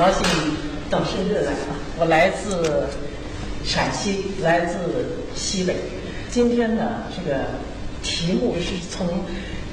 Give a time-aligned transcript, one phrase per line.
[0.00, 0.22] 高兴
[0.88, 1.76] 到深圳来啊！
[1.98, 2.86] 我来自
[3.62, 4.78] 陕西，来自
[5.34, 5.76] 西北。
[6.30, 7.38] 今天呢，这个
[8.02, 9.06] 题目是从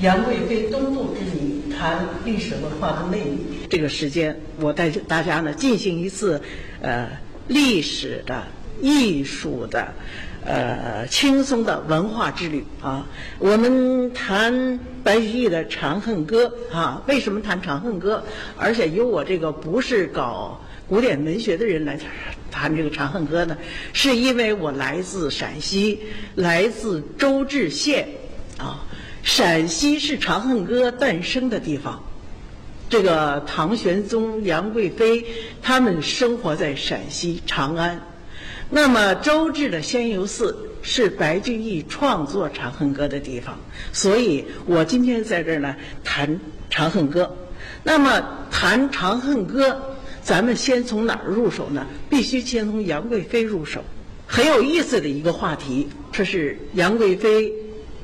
[0.02, 3.38] 杨贵妃东渡之谜谈历史文化的魅力。
[3.70, 6.42] 这个时间，我带着大家呢进行一次
[6.82, 7.08] 呃
[7.48, 8.44] 历史的、
[8.82, 9.94] 艺术的。
[10.46, 13.06] 呃，轻松的文化之旅啊！
[13.38, 18.24] 我们谈白居易的《长恨歌》啊，为什么谈《长恨歌》？
[18.58, 22.00] 而且由我这个不是搞古典文学的人来
[22.50, 23.58] 谈这个《长恨歌》呢？
[23.92, 26.00] 是因为我来自陕西，
[26.36, 28.08] 来自周至县
[28.58, 28.86] 啊。
[29.24, 32.02] 陕西是《长恨歌》诞生的地方。
[32.90, 35.26] 这个唐玄宗、杨贵妃
[35.62, 38.00] 他们生活在陕西长安。
[38.70, 43.58] 那么，周至的仙游寺是白居易创作《长恨歌》的地方，
[43.94, 46.36] 所以我今天在这儿呢谈
[46.70, 47.24] 《长恨歌》。
[47.84, 48.22] 那么
[48.52, 49.70] 谈《长恨歌》，
[50.22, 51.88] 咱们先从哪儿入手呢？
[52.10, 53.82] 必须先从杨贵妃入手。
[54.26, 57.54] 很有意思的一个话题，这是杨贵妃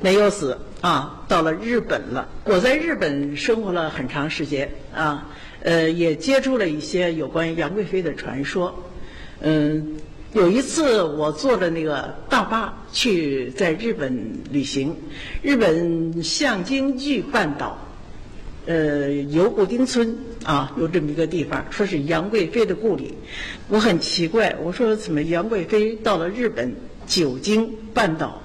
[0.00, 2.26] 没有死啊，到了日本了。
[2.44, 5.28] 我在日本生活了很长时间啊，
[5.60, 8.82] 呃，也接触了一些有关杨贵妃的传说，
[9.42, 9.96] 嗯。
[10.34, 14.96] 有一次，我坐着那个大巴去在日本旅行，
[15.42, 17.78] 日本相京距半岛，
[18.66, 23.14] 呃，有古丁村啊，有这么一个地方，说是杨贵妃的故里。
[23.68, 26.74] 我很奇怪，我说怎么杨贵妃到了日本
[27.06, 28.42] 九京半岛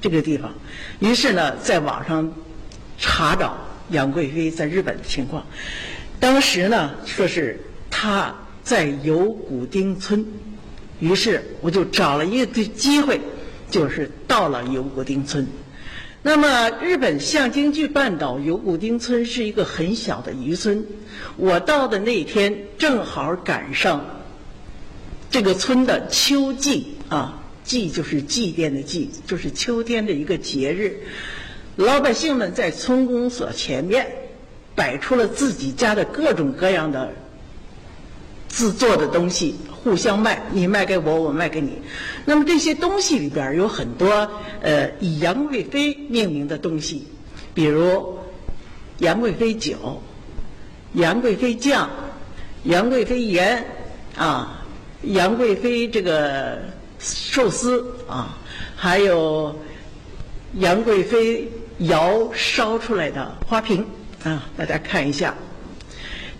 [0.00, 0.52] 这个地方？
[0.98, 2.32] 于是呢，在网上
[2.98, 3.56] 查找
[3.90, 5.46] 杨贵妃在日本的情况。
[6.18, 10.26] 当时呢，说是她在有古丁村。
[11.00, 13.20] 于是我就找了一个机会，
[13.70, 15.46] 就是到了有古丁村。
[16.22, 20.84] 那么日本相京距半岛有古丁村是一个很小的渔村。
[21.36, 24.04] 我到的那天正好赶上
[25.30, 31.04] 这个村的秋季啊，祭就是祭奠的祭，就是秋天的一个节日。
[31.76, 34.10] 老百姓们在村公所前面
[34.74, 37.12] 摆出了自己家的各种各样的
[38.48, 39.54] 制作的东西。
[39.84, 41.80] 互相卖，你卖给我，我卖给你。
[42.24, 44.28] 那么这些东西里边有很多
[44.60, 47.06] 呃以杨贵妃命名的东西，
[47.54, 48.18] 比如
[48.98, 50.02] 杨贵妃酒、
[50.94, 51.88] 杨贵妃酱、
[52.64, 53.64] 杨贵妃盐
[54.16, 54.66] 啊、
[55.02, 56.58] 杨贵妃这个
[56.98, 58.36] 寿司啊，
[58.76, 59.56] 还有
[60.54, 61.48] 杨贵妃
[61.78, 63.86] 窑烧出来的花瓶
[64.24, 65.32] 啊，大家看一下。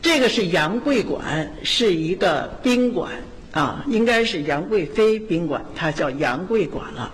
[0.08, 3.12] 这个是杨贵馆，是一个宾馆
[3.52, 7.12] 啊，应该是杨贵妃宾馆，它叫杨贵馆了。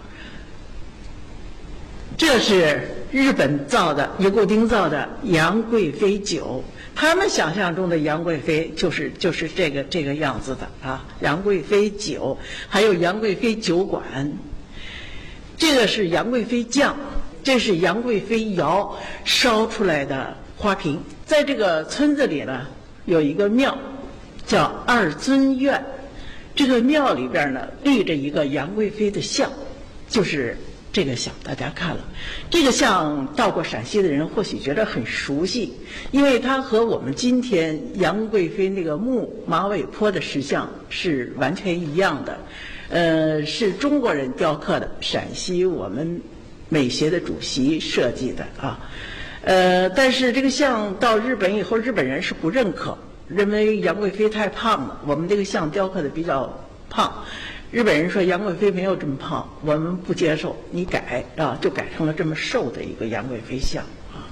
[2.16, 6.62] 这是日本造的，尼古丁造的杨贵妃酒。
[6.94, 11.04] 他们想象中的杨贵妃就是就是这个这个样子的啊。
[11.20, 12.38] 杨贵妃酒，
[12.68, 14.04] 还有杨贵妃酒馆。
[15.58, 16.96] 这个是杨贵妃酱，
[17.42, 21.02] 这是杨贵妃窑烧出来的花瓶。
[21.26, 22.68] 在这个村子里呢。
[23.06, 23.76] 有一个庙，
[24.46, 25.84] 叫二尊院。
[26.54, 29.50] 这个庙里边呢，立着一个杨贵妃的像，
[30.08, 30.56] 就是
[30.92, 31.34] 这个像。
[31.42, 32.04] 大家看了
[32.48, 35.72] 这个像，到过陕西的人或许觉得很熟悉，
[36.12, 42.38] 因为它和我们今天杨贵妃那个墓马尾坡的石像是完全一样的。
[42.90, 46.20] 呃，是中国人雕刻的，陕西我们
[46.68, 48.78] 美协的主席设计的啊。
[49.44, 52.96] 呃，但是这个像到日本以后，日本人是不认可，
[53.28, 55.00] 认为杨贵妃太胖了。
[55.06, 57.24] 我们这个像雕刻的比较胖，
[57.70, 64.24] 日本人说杨贵妃没有这么胖，我们不接受，你改啊，就改成了这么瘦的一个杨贵妃像啊。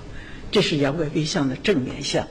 [0.50, 2.26] 这是杨贵妃像的正面像。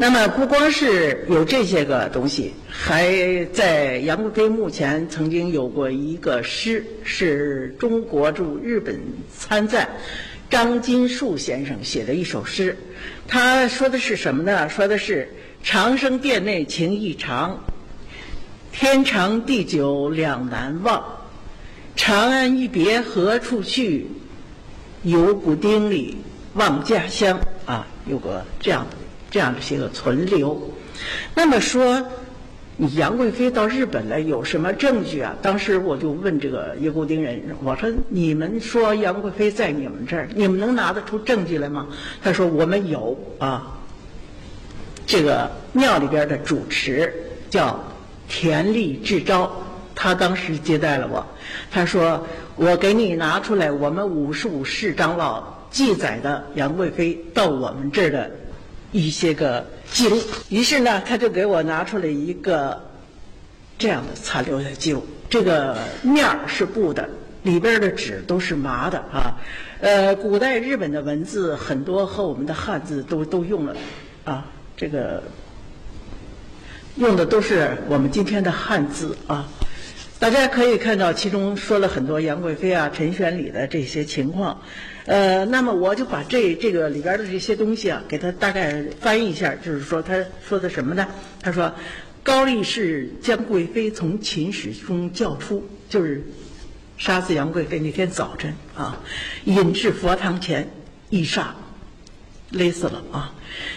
[0.00, 9.00] 那么不光是有这些个东西，还在杨贵妃墓前曾经有过一个诗，是中国驻日本
[9.32, 9.88] 参赞。
[10.50, 12.76] 张金树先生写的一首诗，
[13.26, 14.68] 他说的是什么呢？
[14.68, 17.62] 说的是“长生殿内情意长，
[18.72, 21.04] 天长地久两难忘。
[21.96, 24.06] 长安一别何处去？
[25.02, 26.16] 游古丁里
[26.54, 28.86] 望家乡。”啊，有个这样
[29.30, 30.72] 这样的些个存留。
[31.34, 32.06] 那么说。
[32.80, 35.34] 你杨贵妃到日本来有什么证据啊？
[35.42, 41.88] 当时我就问这个叶孤丁人，我说：“你们说杨贵妃在你们这儿，你们能拿得出证据来吗？”
[42.22, 43.80] 他说：“我们有啊。
[45.04, 47.12] 这个庙里边的主持
[47.50, 47.82] 叫
[48.28, 49.50] 田立志昭，
[49.96, 51.26] 他当时接待了我。
[51.72, 58.30] 他说：‘我给你拿出来，我们五十五世长老记载的杨贵妃到我们这儿的
[58.92, 60.20] 一些个记录。
[60.48, 62.80] 于是呢，他就给我拿出了一个
[63.78, 67.08] 这样的残留的记录，这个面儿是布的，
[67.42, 69.36] 里边的纸都是麻的啊。
[69.80, 73.76] 呃，古代日本的文字很多和我们的汉字都都用了
[74.24, 74.44] 啊，
[74.76, 75.22] 这个
[76.96, 79.48] 用的都是我们今天的汉字啊。
[80.18, 84.60] 大家可以看到，其中说了很多杨贵妃啊、陈玄礼的这些情况。
[85.08, 91.08] 呃，那么我就把这这个里边的这些东西啊，给他大概翻译一下，就是说他说的什么呢？
[91.40, 91.72] 他说，
[92.22, 96.22] 高力士将贵妃从寝室中叫出，就是
[96.98, 99.00] 杀死杨贵妃那天早晨啊，
[99.44, 100.68] 引至佛堂前，
[101.08, 101.56] 一杀，
[102.50, 103.32] 勒死了啊，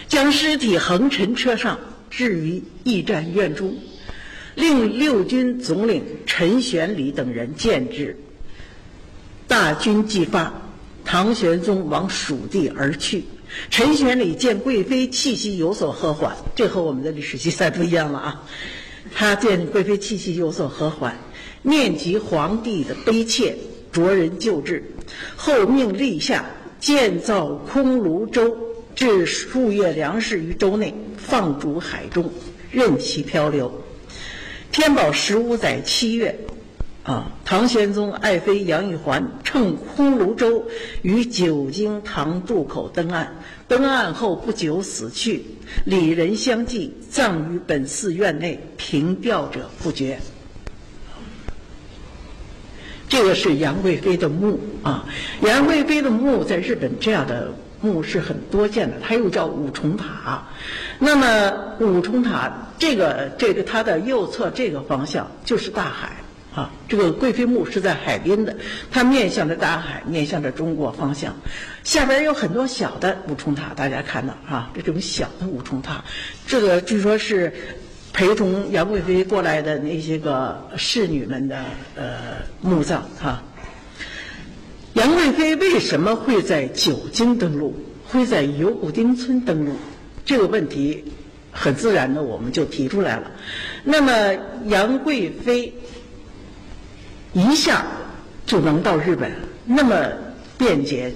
[0.08, 1.80] 将尸体横陈车上，
[2.10, 3.74] 置于驿站院中。
[4.54, 8.18] 令六军总领陈玄礼等人见之，
[9.48, 10.52] 大军既发，
[11.04, 13.24] 唐玄宗往蜀地而去。
[13.70, 18.42] 陈玄礼见贵妃气息有所和缓，这和我们的历史记载不一样了啊！
[19.14, 21.18] 他见贵妃气息有所和缓，
[21.60, 23.54] 念及皇帝的悲切，
[23.92, 24.82] 着人救治，
[25.36, 26.46] 后命立下
[26.80, 28.56] 建造空庐舟，
[28.94, 32.32] 置数月粮食于舟内，放逐海中，
[32.70, 33.70] 任其漂流。
[34.70, 36.38] 天宝十五载七月，
[37.04, 40.64] 啊，唐玄宗爱妃杨玉环乘空炉舟
[41.02, 43.34] 于九经塘渡口登岸，
[43.66, 45.44] 登岸后不久死去，
[45.84, 50.20] 礼人相继，葬于本寺院内，凭吊者不绝。
[53.08, 55.04] 这个是杨贵妃的墓啊，
[55.42, 57.52] 杨贵妃的墓在日本这样的。
[57.84, 60.46] 墓是很多见的，它又叫五重塔。
[61.00, 66.21] 那么五重塔这个这个它的右侧这个方向就是大海
[66.54, 66.70] 啊。
[66.88, 68.56] 这个贵妃墓是在海边的，
[68.90, 71.34] 它面向着大海，面向着中国方向。
[71.84, 76.04] 下边有很多小的五重塔，大家看到啊，这种小的五重塔，
[76.46, 77.52] 这个据说是
[78.12, 81.58] 陪同杨贵妃过来的那些个侍女们的
[81.96, 83.42] 呃墓葬哈。
[84.94, 87.74] 杨贵妃为什么会在九京登陆，
[88.06, 89.72] 会在油古丁村登陆？
[90.24, 91.02] 这个问题
[91.50, 93.30] 很自然的我们就提出来了。
[93.82, 94.12] 那么
[94.66, 95.72] 杨贵妃
[97.32, 97.84] 一下
[98.46, 99.32] 就能到日本，
[99.64, 99.94] 那么
[100.58, 101.12] 便捷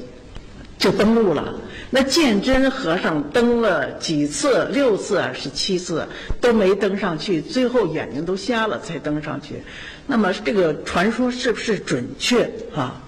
[0.79, 1.55] 就登陆了。
[1.89, 4.65] 那鉴真和尚登了几次？
[4.73, 6.07] 六次还是七次？
[6.41, 9.63] 都没登上去，最后眼睛都瞎了才登上去。
[10.07, 13.01] 那么这个传说是不是准确啊？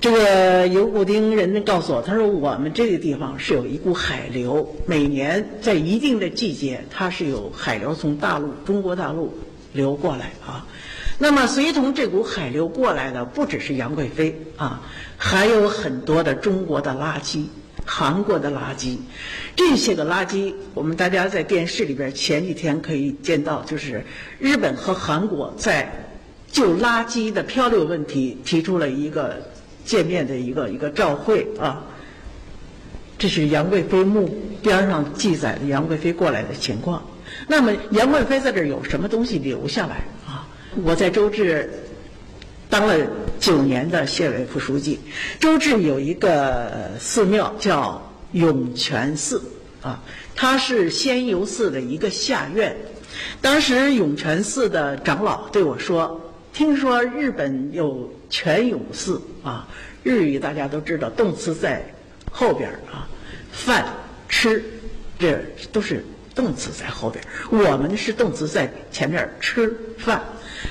[0.00, 9.36] 这个有古丁人告诉我，他说我们这个地方是有一股海流，每年在一定的季节，它是有海流从大陆中国大陆
[9.72, 10.66] 流过来啊。
[11.18, 14.82] 那么随同这股海流过来的不只是杨贵妃啊，
[15.16, 17.46] 还有很多的中国的垃圾、
[17.84, 18.98] 韩国的垃圾。
[19.54, 24.04] 这些个垃圾，我们大家在电视里边前几天可以见到，就是
[24.38, 26.08] 日本和韩国在
[26.52, 29.54] 就垃圾的漂流问题提出了一个。
[29.86, 31.84] 见面的一个一个照会啊，
[33.18, 37.04] 这是杨贵妃墓边上记载的杨贵妃过来的情况。
[37.46, 40.02] 那么杨贵妃在这有什么东西留下来？
[40.84, 41.70] 我在周至
[42.68, 42.94] 当了
[43.40, 45.00] 九年的县委副书记，
[45.40, 48.00] 周至有一个寺庙叫
[48.32, 49.42] 涌泉寺
[49.82, 50.02] 啊，
[50.34, 52.76] 它是仙游寺的一个下院。
[53.40, 56.20] 当时涌泉寺的长老对我说。
[56.52, 59.68] 听说日本有泉涌寺啊，
[60.02, 61.84] 日语大家都知道，动词在
[62.30, 63.06] 后边啊，
[63.52, 63.84] 饭
[64.26, 64.64] 吃，
[65.18, 65.38] 这
[65.70, 66.02] 都是
[66.36, 67.24] 动词在后边。
[67.50, 70.22] 我们是动词在前面吃饭。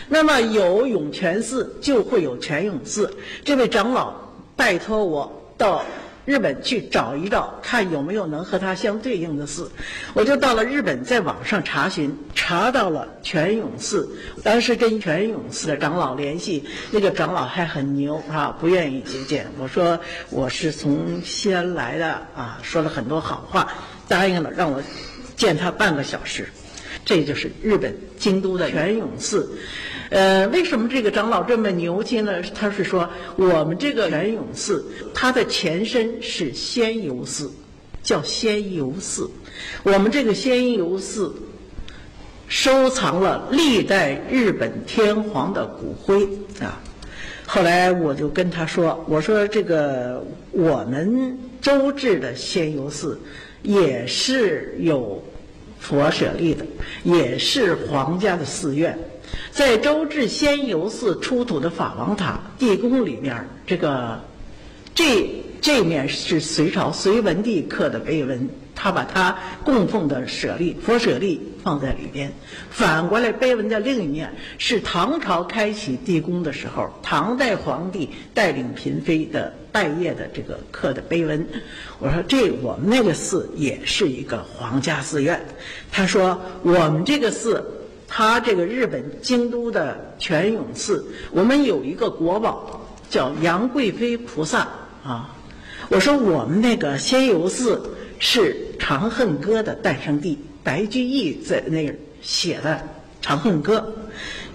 [0.08, 3.14] 那么有涌泉寺，就会有泉涌寺。
[3.44, 4.14] 这位长老
[4.56, 5.84] 拜托我到。
[6.26, 9.70] 日本去找一找，看有没有能和它相对应的寺。
[10.16, 14.10] 我就到了日本，在网上查询，查到了泉涌寺。
[14.44, 19.46] 当时跟泉涌寺的长老联系，那个长老还很牛啊，不愿意接见。
[19.60, 20.00] 我说
[20.32, 23.72] 我是从西安来的啊，说了很多好话，
[24.08, 24.82] 答应了让我
[25.36, 26.48] 见他半个小时。
[27.04, 29.48] 这就是日本京都的泉涌寺。
[30.10, 32.42] 呃，为什么这个长老这么牛气呢？
[32.54, 37.52] 他是说，我们这个泉涌寺，它的前身是仙游寺，
[38.02, 39.30] 叫仙游寺。
[39.84, 41.34] 我们这个仙游寺
[42.48, 46.28] 收藏了历代日本天皇的骨灰
[46.60, 46.82] 啊。
[47.46, 53.20] 后来我就跟他说：“我说这个我们周至的仙游寺
[53.66, 55.22] 也是有
[55.80, 56.66] 佛舍利的，
[57.04, 58.98] 也是皇家的寺院。”
[59.52, 64.20] 在周至仙游寺出土的法王塔地宫里面，这个
[64.94, 65.28] 这
[65.60, 72.32] 这面是隋朝隋文帝刻的碑文他把他供奉的舍利佛舍利放在里边。
[72.70, 81.48] 反过来，碑文的另一面是唐朝开启地宫的时候，唐代皇帝带领嫔妃的拜谒的这个刻的碑文。
[82.00, 85.46] 我说这我们那个寺也是一个皇家寺院。
[85.92, 87.64] 他说我们这个寺，
[88.08, 94.68] 他这个日本京都的泉涌寺，我们有一个国宝叫杨贵妃菩萨
[95.04, 95.32] 啊。
[95.90, 97.96] 我说我们那个仙游寺
[98.28, 102.74] 是《长恨歌》的诞生地，白居易在那写的
[103.22, 103.94] 《长恨歌》，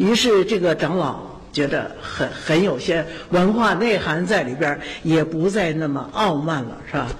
[0.04, 1.20] 于是这个长老
[1.52, 7.12] 觉得很很有些文化内涵在里边，也不再那么傲慢了，是吧？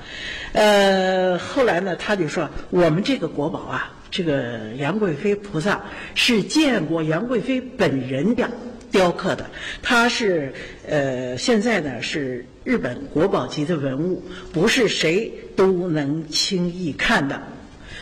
[0.53, 5.81] 呃，后来呢，他就说我们这个国宝啊，这个杨贵妃菩萨
[6.17, 8.51] 是见过杨贵妃本人的。
[8.91, 9.47] 雕刻的，
[9.83, 10.53] 它是
[10.89, 17.41] 呃，现在呢是日本国宝级的文物，不是谁都能轻易看的。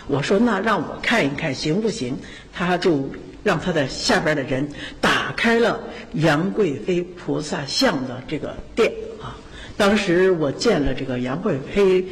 [0.07, 2.17] 我说那让我看一看行不行？
[2.53, 3.11] 他就
[3.45, 4.69] 让他的下边的人
[5.01, 5.81] 打开了
[6.15, 9.37] 杨贵妃菩萨像的这个店啊。
[9.77, 12.05] 当时我见了这个杨贵妃。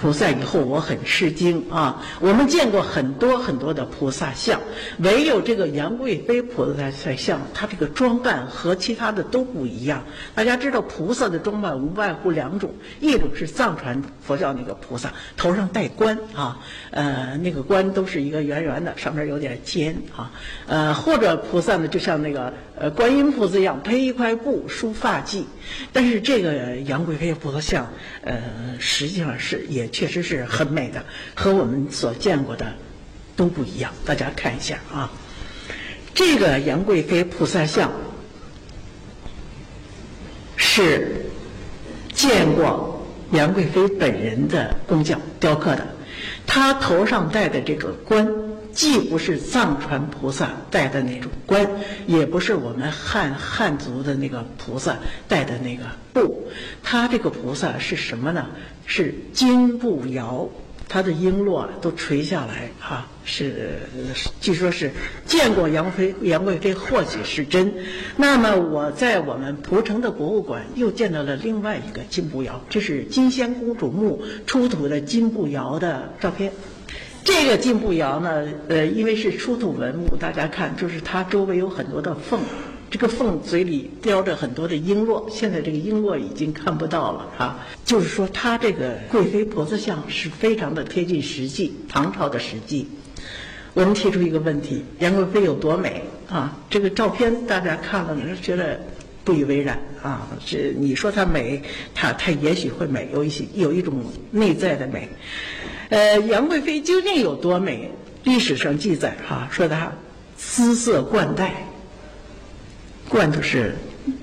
[0.00, 2.02] 菩萨以后我很吃惊啊！
[2.20, 4.58] 我们见过很多很多的菩萨像，
[4.98, 10.02] 唯有这个杨贵妃菩萨才像，她这个装扮和其他的都不一样。
[10.34, 16.58] 大家知道菩萨的装扮无外乎两种，一种是藏传佛教那个菩萨，头上戴冠啊，
[16.90, 20.30] 呃，那个冠都是一个圆圆的，上面有点尖啊，
[20.66, 25.44] 呃，或者菩萨呢就像那个呃观音菩萨一样，披一块布梳发髻。
[25.92, 28.40] 但是这个杨贵妃菩萨像，呃，
[28.80, 29.86] 实际上是也。
[29.88, 32.74] 确实是很美的，和我们所见过的
[33.36, 33.92] 都不一样。
[34.06, 35.12] 大家看一下啊，
[36.14, 37.92] 这个杨贵妃菩萨像
[40.56, 41.26] 是
[42.14, 45.86] 见过杨贵妃本人的工匠雕刻的。
[46.46, 48.26] 她头上戴的这个冠，
[48.72, 51.68] 既不是藏传菩萨戴的那种冠，
[52.06, 54.98] 也不是我们汉汉族的那个菩萨
[55.28, 56.48] 戴的那个布。
[56.82, 58.46] 他这个菩萨是什么呢？
[58.86, 60.48] 是金步摇，
[60.88, 63.78] 他的璎珞都垂下来，哈，是
[64.40, 64.90] 据说是
[65.26, 67.72] 见过杨妃杨贵妃，或许是真。
[68.16, 76.52] 那么我在我们蒲城的博物馆又见到了另外一个金步摇，这是金仙公主墓出土的金步摇的照片。
[77.24, 82.40] 这个进步窑呢，呃，因为是出土文物，大家看，就是它周围有很多的缝。
[82.90, 87.66] 这个凤嘴里叼着很多的璎珞，现在这个璎珞已经看不到了啊。
[87.84, 92.88] 就是说，它这个贵妃婆子像是非常的贴近实际，唐朝的实际。
[93.74, 96.58] 我们提出一个问题：杨贵妃有多美啊？
[96.68, 98.80] 这个照片大家看了觉得
[99.22, 100.26] 不以为然啊。
[100.44, 101.62] 这你说她美，
[101.94, 105.08] 她她也许会美，有一些有一种内在的美。
[105.88, 107.90] 呃，杨贵妃究竟有多美？
[108.24, 109.92] 历史上记载哈，说她
[110.36, 111.52] 姿色冠带。
[113.08, 113.74] 冠就是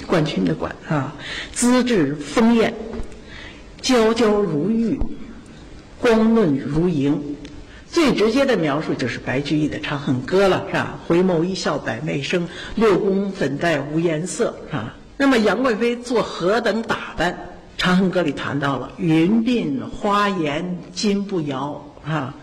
[0.06, 1.13] 冠军的冠啊，
[1.51, 2.74] 资质丰艳，
[3.82, 4.98] 娇娇如玉，
[6.00, 7.36] 光润如莹。
[7.89, 11.00] 最直接的描述就是白居易的《长恨歌》了，是吧？
[11.08, 14.96] 回眸一笑百媚生，六宫粉黛无颜色，啊。
[15.17, 17.34] 那么杨贵妃做何等打扮？
[17.77, 22.36] 《长恨歌》里谈到了云鬓花颜金步摇，啊，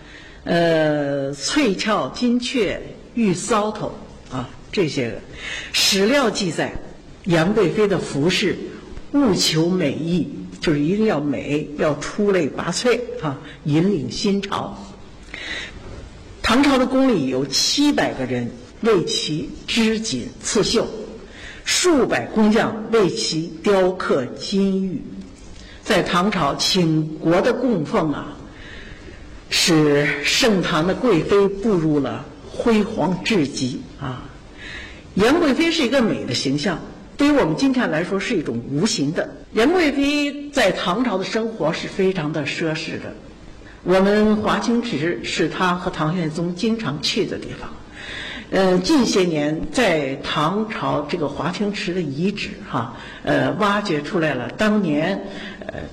[0.45, 2.81] 呃，翠翘金雀
[3.14, 3.93] 玉搔头，
[4.31, 4.49] 啊。
[4.73, 5.19] 这些个
[5.73, 6.73] 史料记载，
[7.26, 8.59] 杨贵妃的服饰
[9.12, 10.26] 务求美意，
[10.61, 14.76] 就是一定要美，要出类拔萃啊，引领新潮。
[16.43, 18.50] 唐朝的宫里有七百个人
[18.81, 20.88] 为其织锦刺绣，
[21.64, 25.00] 数百工匠为其雕刻金玉。
[25.85, 28.29] 在唐朝，倾国的供奉啊，
[29.50, 34.23] 使盛唐的贵妃步入了辉煌至极啊。
[35.14, 36.81] 杨贵妃是一个美的形象，
[37.19, 39.29] 对于我们今天来说是一种无形的。
[39.53, 43.14] 杨贵妃在唐朝的生活是非常的奢侈的。
[43.83, 47.69] 我们华清池是她和唐玄宗经常去的地方。
[48.50, 55.26] 呃，近些年在唐朝这个华清池的遗址哈，呃，挖掘出来了当年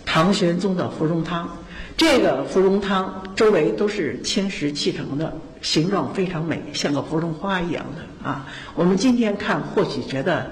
[0.06, 1.50] 唐玄宗的芙蓉汤。
[1.98, 5.34] 这个芙蓉汤周围都是青石砌成的。
[5.62, 8.48] 形状非常美，像个芙蓉花一样的啊！
[8.74, 10.50] 我们今天看或许觉得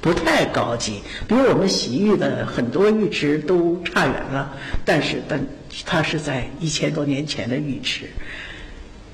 [0.00, 4.50] 不太高级，比我们洗浴的很多浴池都差远了。
[4.86, 5.38] 但是，但
[5.84, 8.06] 它是在一千多年前的浴池。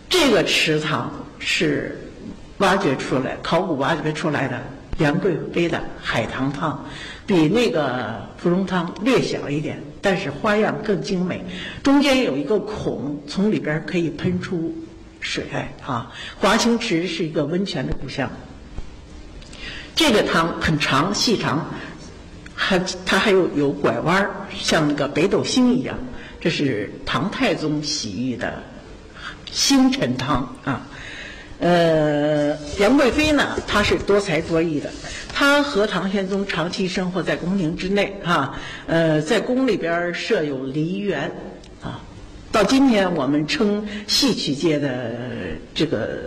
[0.09, 2.01] 这个池塘是
[2.59, 4.63] 挖掘出来、考古挖掘出来的
[4.99, 6.87] 杨贵妃的海棠汤。
[7.33, 11.43] 比那个芙蓉汤略小一点，但是花样更精美。
[11.83, 14.75] 中间有一个孔，从里边可以喷出
[15.21, 16.13] 水来啊。
[16.39, 18.31] 华清池是一个温泉的故乡。
[19.95, 21.67] 这个汤很长，细长，
[22.55, 25.97] 还它还有有拐弯像那个北斗星一样。
[26.39, 28.63] 这是唐太宗洗浴的
[29.51, 30.87] 星辰汤啊。
[31.63, 34.91] 呃，杨贵妃呢，她是多才多艺的。
[35.33, 38.61] 她和唐玄宗长期生活在宫廷之内啊。
[38.89, 41.31] 呃，在宫里边设有梨园
[41.81, 42.03] 啊。
[42.51, 45.13] 到今天，我们称戏曲界的
[45.73, 46.19] 这个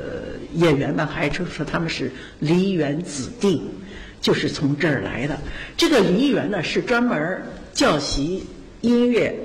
[0.53, 3.61] 演员呢，还称说他们是梨园子弟，
[4.21, 5.37] 就是从这儿来的。
[5.75, 8.45] 这个梨园呢，是专门教习
[8.79, 9.35] 音乐。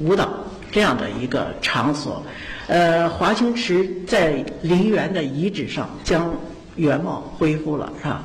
[0.00, 2.24] 舞蹈这样的一个场所，
[2.70, 6.32] 呃，华清池在陵园的遗址上将
[6.76, 8.24] 原貌恢复了，是吧？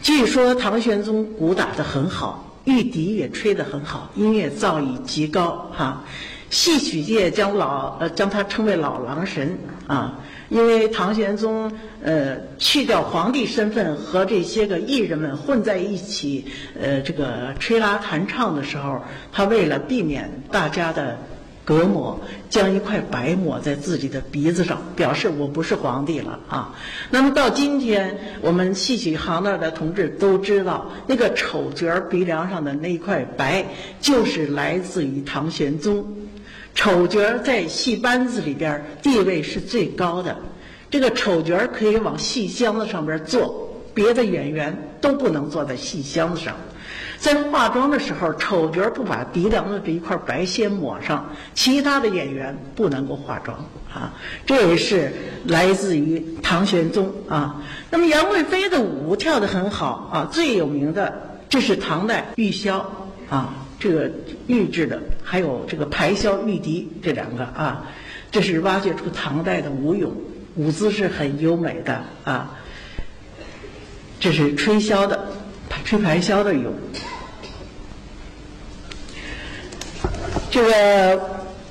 [0.00, 6.04] 据说唐玄宗鼓打得很好，玉笛也吹得很好，音乐造诣极高，哈。
[6.50, 9.56] 戏曲界将老呃将他称为老狼神
[9.86, 10.18] 啊，
[10.48, 11.70] 因为唐玄宗
[12.02, 16.44] 呃去掉皇帝身份和这些个艺人们混在一起，
[16.80, 21.18] 呃这个吹拉弹唱的时候，他为了避免大家的
[21.70, 26.74] 隔膜，将一块白抹在自己的鼻子上，表示我不是皇帝了啊。
[27.10, 33.64] 那么到今天，我们戏曲行当的同志都知道，那个丑角鼻梁上的那块白，
[34.00, 36.04] 就是来自于唐玄宗。
[36.74, 40.36] 丑角在戏班子里边地位是最高的，
[40.90, 43.69] 这个丑角可以往戏箱子上边坐，
[44.00, 46.56] 别的演员都不能坐在戏箱子上。
[47.18, 53.58] 在化妆的时候，丑角不把鼻梁的这一块白先抹上，其他的演员不能够化妆
[53.92, 54.14] 啊。
[54.46, 55.12] 这也是
[55.44, 57.62] 来自于唐玄宗啊。
[57.90, 62.82] 那么杨贵妃的舞跳得很好啊，最有名的这是唐代玉箫
[63.28, 63.52] 啊。
[63.78, 64.10] 这个
[64.46, 67.84] 玉制的，还有这个排箫、玉笛这两个啊，
[68.30, 70.08] 这是挖掘出唐代的舞俑，
[70.56, 72.56] 舞姿是很优美的啊。
[74.20, 75.18] 这是吹箫的，
[75.82, 76.66] 吹排箫的俑。
[80.50, 81.20] 这个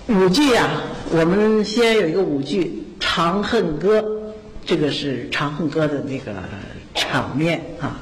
[0.07, 0.81] 舞剧啊，
[1.11, 4.01] 我们西安有一个舞剧《长恨歌》，
[4.65, 6.33] 这个是《长恨歌》的那个
[6.95, 8.01] 场面啊。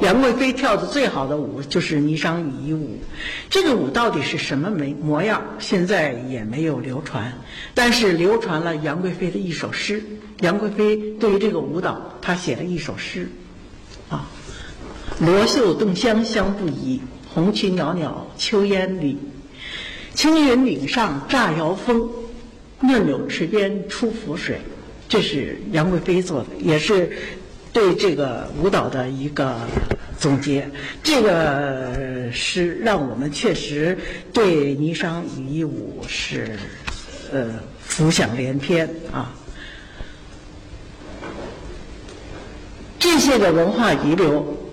[0.00, 3.00] 杨贵妃跳的最好的舞就是霓裳羽衣舞，
[3.50, 5.42] 这个舞到底是什么模模样？
[5.58, 7.32] 现在也没有流传，
[7.74, 10.00] 但是流传了杨贵妃的一首诗。
[10.38, 13.28] 杨贵妃对于这个舞蹈，她写了一首诗，
[15.20, 17.00] 罗袖动香香不已，
[17.32, 19.18] 红旗袅袅秋烟里，
[20.14, 22.08] 青云岭上乍摇风，
[22.80, 24.60] 嫩柳池边出浮水。
[25.08, 27.10] 这是杨贵妃做的，也是。
[27.70, 29.54] 对这个舞蹈的一个
[30.18, 30.68] 总结，
[31.02, 33.96] 这个是让我们确实
[34.32, 36.58] 对霓裳羽衣舞是
[37.30, 37.50] 呃
[37.80, 39.32] 浮想联翩啊。
[42.98, 44.67] 这些个文化遗留，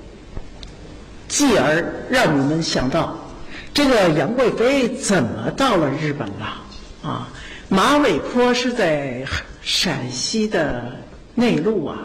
[1.36, 3.14] 继而让我们想到，
[3.74, 6.62] 这个杨贵妃怎么到了日本了
[7.04, 7.28] 啊？
[7.68, 9.26] 马尾坡是在
[9.62, 10.94] 陕西的
[11.34, 11.98] 内陆啊。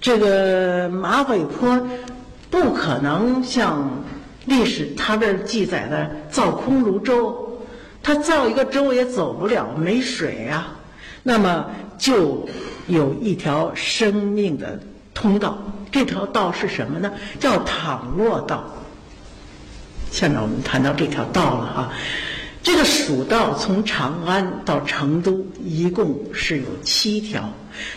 [0.00, 1.86] 这个马尾坡
[2.48, 4.02] 不可能像
[4.46, 7.60] 历史他这记载的造空如舟，
[8.02, 10.74] 他造一个舟也走不了，没水啊。
[11.22, 11.66] 那么
[11.98, 12.48] 就
[12.86, 14.80] 有一条生命的
[15.12, 15.58] 通道，
[15.90, 17.12] 这条道是什么呢？
[17.40, 18.64] 叫淌洛道。
[20.10, 21.92] 下面我们谈到这条道了啊。
[22.60, 27.50] 这个蜀道从长安到成都一共是有七条，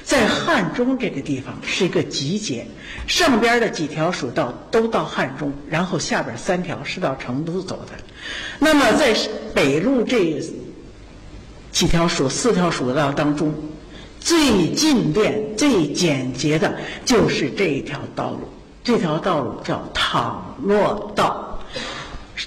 [0.04, 2.68] 在汉中这个地方是一个集结，
[3.08, 7.94] 上边的几条蜀道都到汉中，然后下边三条是到成都走的。
[8.60, 9.14] 那么在
[9.54, 10.42] 北路这
[11.72, 13.54] 几条蜀四条蜀道当中，
[14.22, 18.42] 最近便、最简洁的就是这一条道路，
[18.84, 21.60] 这条道路叫淌洛道。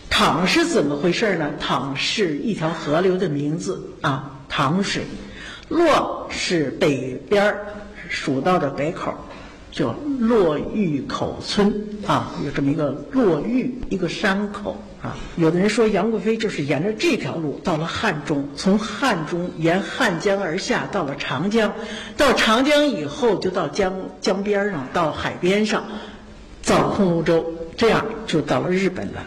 [0.09, 1.51] 淌是怎么回事呢？
[1.59, 5.03] 淌是一条河流的名字啊，淌水。
[5.69, 7.55] 洛是北边
[8.09, 9.13] 蜀道的北口，
[9.73, 11.75] 叫洛峪口村
[12.07, 15.17] 啊，有这么一个洛峪一个山口啊。
[15.37, 21.75] 有的人说杨贵妃就是沿着这条路到了汉中，从汉中沿汉江而下到了长江，
[22.17, 25.85] 到长江以后就到江江边上，到海边上
[26.63, 29.27] 造空芦舟，这样就到了日本了。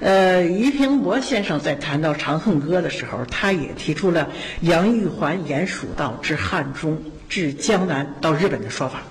[0.00, 4.28] 呃，俞平伯先生在谈到《长恨歌》的时候，他也提出了
[4.60, 9.02] 杨玉环沿蜀道至汉中、至江南到日本的说法。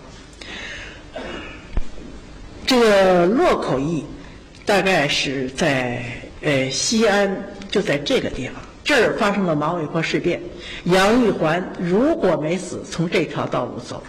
[2.66, 4.06] 这个洛口驿
[4.68, 6.04] 大概是在
[6.42, 10.42] 呃西安，就在这个地方，这儿发生了马嵬坡事变。
[10.84, 14.04] 杨玉环如果没死，从这条道路走；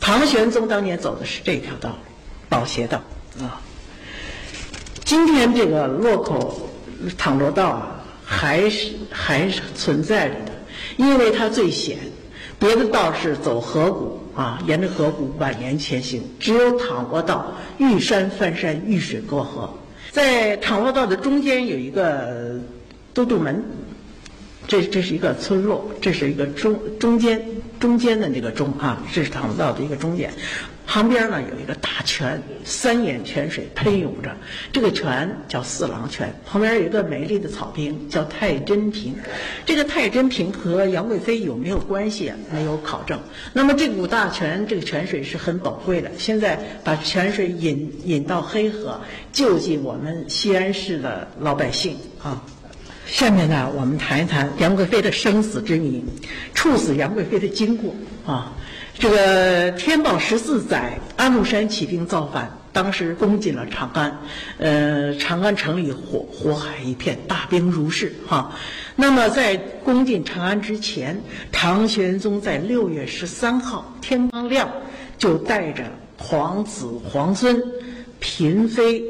[0.00, 1.96] 唐玄宗当年走的是这条道路，
[2.48, 3.02] 宝协道
[3.38, 3.60] 啊。
[5.04, 6.70] 今天这个洛口
[7.18, 10.52] 倘罗道啊，还是还是存在着的，
[10.96, 11.98] 因为它最险。
[12.58, 19.74] 别的道是走河谷啊，沿着河谷蜿蜒前行，只有倘罗道遇山翻山，遇水过河。
[20.18, 22.58] 在倘若道的中间有一个
[23.14, 23.62] 都督门，
[24.66, 27.40] 这这是一个村落，这是一个中中间
[27.78, 30.32] 中间的那个中啊，这是倘若道的一个终点。
[30.88, 34.34] 旁边呢有一个大泉，三眼泉水喷涌着，
[34.72, 36.34] 这个泉叫四郎泉。
[36.46, 39.14] 旁边有一个美丽的草坪，叫太真坪。
[39.66, 42.32] 这个太真坪和杨贵妃有没有关系？
[42.50, 43.20] 没有考证。
[43.52, 46.10] 那么这股大泉，这个泉水是很宝贵的。
[46.16, 48.98] 现在把泉水引引到黑河，
[49.30, 52.42] 救济我们西安市的老百姓啊。
[53.06, 56.02] 下面呢，我们谈一谈杨贵妃的生死之谜，
[56.54, 58.54] 处死杨贵妃的经过啊。
[58.98, 64.18] 这个天宝十四载，安禄山起兵造反，当时攻进了长安，
[64.58, 68.52] 呃，长安城里火火海一片，大兵如是，哈。
[68.96, 74.68] 那么在攻进长安之前，唐玄宗在六月十三号天刚亮，
[75.16, 75.84] 就带着
[76.16, 77.62] 皇子皇孙、
[78.18, 79.00] 嫔妃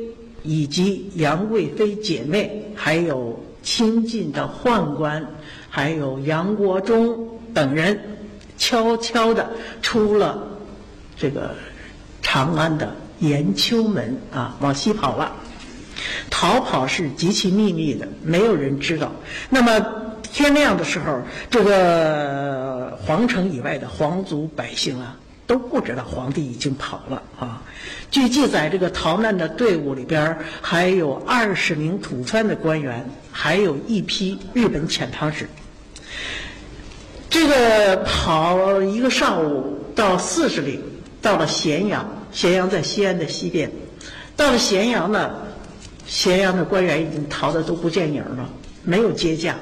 [0.42, 5.26] 以及杨贵妃姐妹，还有亲近的宦官，
[5.70, 7.98] 还有杨国忠等人。
[8.58, 9.48] 悄悄地
[9.80, 10.46] 出了
[11.16, 11.54] 这个
[12.20, 15.32] 长安的延秋门啊，往西跑了。
[16.30, 19.12] 逃跑是极其秘密的，没有人知道。
[19.48, 19.80] 那么
[20.22, 25.16] 天亮的时候，这个皇城以外的皇族百姓啊，
[25.46, 27.62] 都不知道皇帝已经跑了啊。
[28.10, 35.48] 据记载，这个逃难的队伍里边还有二十名吐蕃的官员，还有一批日本遣唐使。
[37.30, 40.80] 这个跑一个上午到四十里，
[41.20, 42.08] 到了咸阳。
[42.30, 43.70] 咸阳在西安的西边。
[44.36, 45.30] 到了咸阳呢，
[46.06, 48.48] 咸阳的官员已经逃得都不见影了，
[48.82, 49.56] 没有接驾。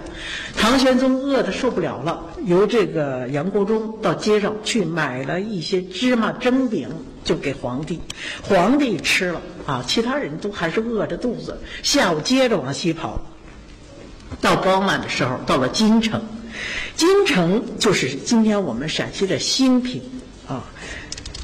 [0.56, 6.88] 唐玄宗饿得受不了了，由这个杨国忠到街上去买了一些芝麻蒸饼，
[7.24, 8.00] 就给皇帝。
[8.42, 11.56] 皇帝吃了啊，其他人都还是饿着肚子。
[11.82, 13.20] 下午接着往西跑，
[14.40, 16.20] 到傍晚的时候到了京城。
[16.96, 20.02] 京城就是今天我们陕西的兴平
[20.48, 20.64] 啊。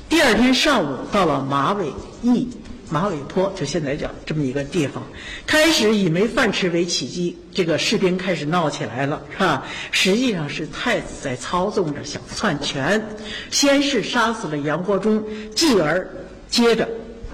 [0.09, 1.87] 第二天上午到了马尾
[2.23, 2.49] 驿、
[2.91, 5.03] 马尾坡，就现在讲这么一个地方，
[5.47, 9.65] 开始以没饭吃为起机，这个士兵开始闹起来了，是吧？
[9.91, 13.03] 实际上是太子在操纵着，想篡权。
[13.51, 16.09] 先是杀死了杨国忠，继而
[16.49, 16.89] 接着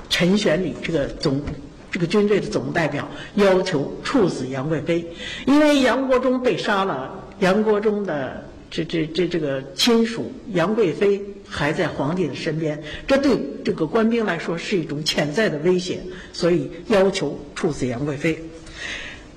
[0.08, 1.42] 陈玄礼这个总。
[1.90, 5.06] 这个军队的总代表要求处死杨贵妃，
[5.46, 16.00] 因为杨国忠被杀了，杨国忠的这这这这个亲属杨贵妃还在皇帝的身边，这对这个官兵来说是一种潜在的威胁，
[16.32, 18.38] 所以要求处死杨贵妃。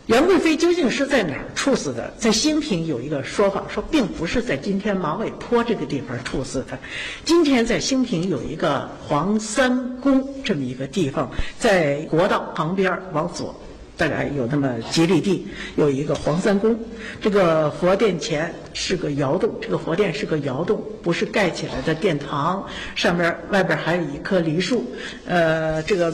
[0.07, 2.11] 杨贵妃究竟是在哪儿处死的？
[2.17, 6.77] 在兴平有一个说法，说并不是在今天马尾坡这个地方处死的。
[7.23, 13.55] 今天在兴平有一个黄三宫这么一个地方，在国道旁边往左。
[14.01, 16.75] 大概有那么几里地，有一个黄三宫，
[17.21, 24.83] 这个佛殿前是个窑洞，这个佛殿是个窑洞，不是盖起来的殿堂，上边外边还有一棵梨树。
[25.27, 26.11] 呃，这个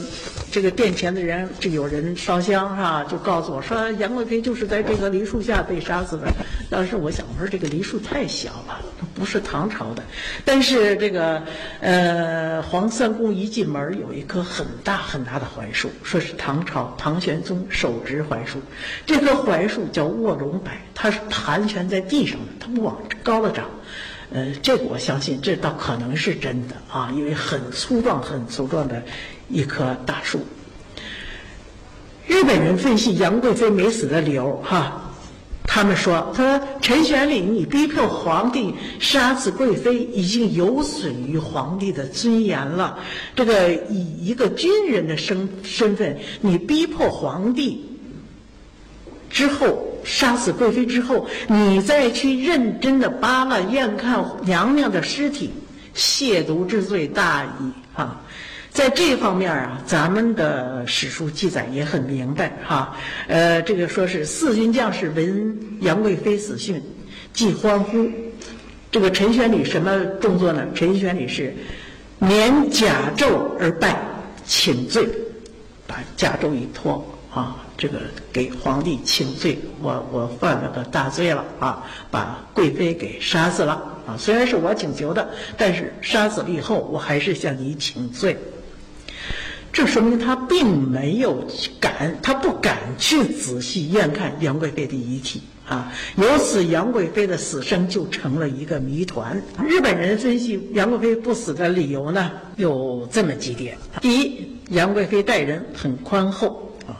[0.51, 6.27] 这个殿前的人，这有人烧香哈，就告诉我说，杨贵妃就是在这个梨树下被杀死的。
[6.69, 8.81] 当时我想，我说这个梨树太小了，
[9.17, 10.03] 不是唐朝的。
[10.45, 11.41] 但是这个
[11.81, 17.57] 呃黄三公一进门有一棵很大很大的槐树，说是唐朝唐玄宗。
[17.69, 18.59] 手植槐树，
[19.05, 23.65] 这棵槐树叫卧龙柏，它是盘旋在地上的，它不往高了长。
[24.31, 29.03] 呃，这个我相信，这倒可能是真的啊，因为很粗壮、很粗壮的
[29.49, 30.45] 一棵大树。
[32.25, 35.06] 日本人分析杨贵妃没死的理由，哈。
[35.77, 42.97] 他们说：“他说陈玄礼，你逼迫皇帝杀死贵妃，已经有损于皇帝的尊严了。
[43.35, 47.85] 这个以一个军人的身身份，你逼迫皇帝
[49.29, 55.51] 之后杀死贵妃之后，你再去认真的扒拉验看娘娘的尸体，
[55.93, 58.19] 亵渎之罪大矣啊！”
[58.77, 62.95] 在这方面啊，咱们的史书记载也很明白哈。
[63.27, 66.79] 呃，这个说是四军将士闻杨贵妃死讯，
[67.33, 68.07] 即欢呼。
[68.91, 70.63] 这个陈玄礼什么动作呢？
[70.75, 71.55] 陈玄礼是
[72.19, 73.97] 免甲胄而拜，
[74.45, 75.09] 请罪。
[75.87, 77.97] 把甲胄一脱啊，这个
[78.31, 83.73] 给皇帝请罪，我我犯了个大罪了啊，把贵妃给杀死了
[84.05, 84.15] 啊。
[84.19, 88.37] 虽然是我请求的，但是杀死了以后，我还是向你请罪。
[89.77, 91.45] 这说明他并没有
[91.79, 95.93] 敢，他不敢去仔细验看杨贵妃的遗体啊。
[96.15, 99.39] 由此，杨贵妃的死生就成了一个谜团。
[99.63, 106.97] 日本人分析杨贵妃不死的理由呢，有这么几点：第一，杨贵妃待人很宽厚啊，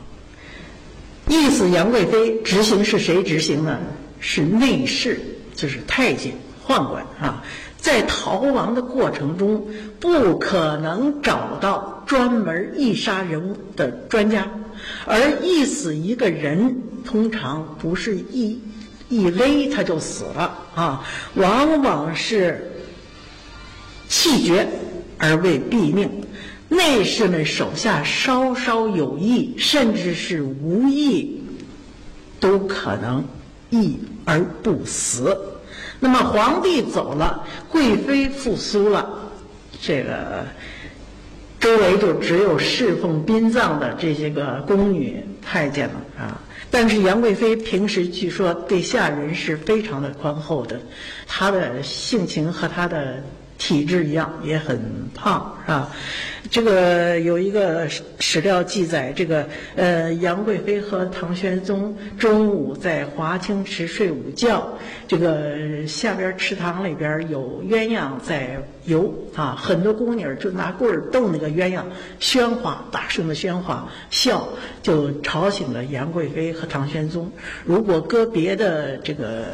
[1.26, 3.76] 意思杨贵妃执行是谁执行呢？
[4.20, 5.18] 是内侍，
[5.56, 6.32] 就是太监、
[6.64, 7.42] 宦官啊。
[7.78, 9.66] 在逃亡的过程中，
[9.98, 14.46] 不可能找到专门易杀人的专家，
[15.06, 18.60] 而易死一个人，通常不是一
[19.08, 22.70] 一勒他就死了啊，往往是
[24.08, 24.68] 气绝
[25.16, 26.10] 而未毙命。
[26.68, 31.42] 内侍们手下稍稍有意，甚至是无意，
[32.40, 33.24] 都可能
[33.70, 35.47] 缢而不死。
[36.00, 39.08] 那么皇帝走了，贵妃复苏了，
[39.80, 40.46] 这个
[41.60, 46.40] 周围就只有侍奉殡葬的这些个宫女太监了啊。
[46.70, 50.80] 但是杨贵妃平时据说对下人是非常的宽厚的，
[51.26, 53.22] 她的性情和她的。
[53.58, 54.80] 体质一样也很
[55.14, 55.90] 胖，是吧？
[56.50, 57.86] 这个有一个
[58.20, 64.66] 史料记载，这个呃，杨贵妃和唐玄宗中午在华清池睡午觉，
[65.06, 71.82] 这个下边池塘里边有鸳鸯在游啊，很多宫女就拿棍儿逗那个鸳鸯，
[72.20, 74.48] 喧哗，大声的喧哗笑，
[74.82, 77.30] 就吵醒了杨贵妃和唐玄宗。
[77.64, 79.44] 如果搁别的这个。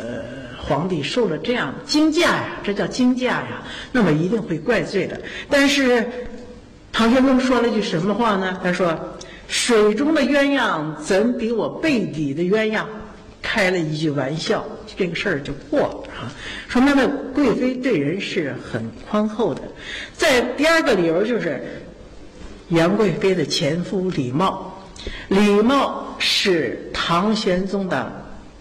[0.66, 5.20] 皇帝受了这样惊驾呀，这叫惊驾呀，那么一定会怪罪的。
[5.50, 6.06] 但是
[6.90, 8.58] 唐玄宗说了句什么话呢？
[8.62, 8.98] 他说
[9.46, 12.82] ：“水中的鸳鸯怎比我背底的鸳鸯？”
[13.42, 14.64] 开了一句玩笑，
[14.96, 16.32] 这个事儿就过了啊。
[16.68, 19.62] 说明呢，贵妃对人是很宽厚的。
[20.12, 21.62] 在第二个理由就是，
[22.68, 24.84] 杨贵妃的前夫李茂，
[25.28, 28.10] 李茂是唐玄宗的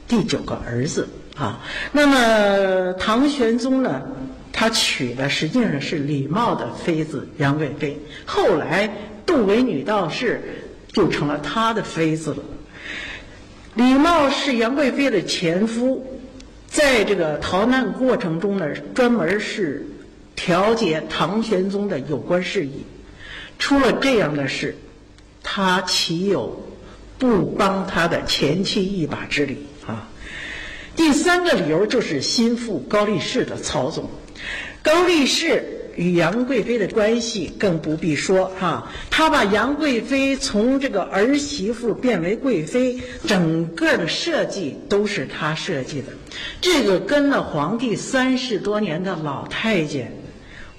[0.07, 1.07] 第九个儿子。
[1.35, 1.59] 啊，
[1.91, 4.03] 那么唐玄宗呢，
[4.51, 8.87] 他娶的实际上是李茂的妃子杨贵妃，后来
[9.25, 10.39] 杜维女道士
[10.91, 12.37] 就成了他的妃子了。
[13.73, 16.05] 李茂是杨贵妃的前夫，
[16.73, 19.85] 在这个逃难过程中呢，专门是
[20.35, 22.83] 调解唐玄宗的有关事宜。
[23.59, 24.75] 出了这样的事，
[25.43, 26.67] 他岂有
[27.19, 30.09] 不帮他的前妻一把之理啊？
[30.95, 34.09] 第三个理由就是心腹高力士的操纵。
[34.81, 46.07] 高力士与杨贵妃的关系更不必说哈，他把杨贵妃从这个儿媳妇变为贵妃，整个的设计都是他设计的。
[46.61, 50.13] 这个跟了皇帝三十多年的老太监，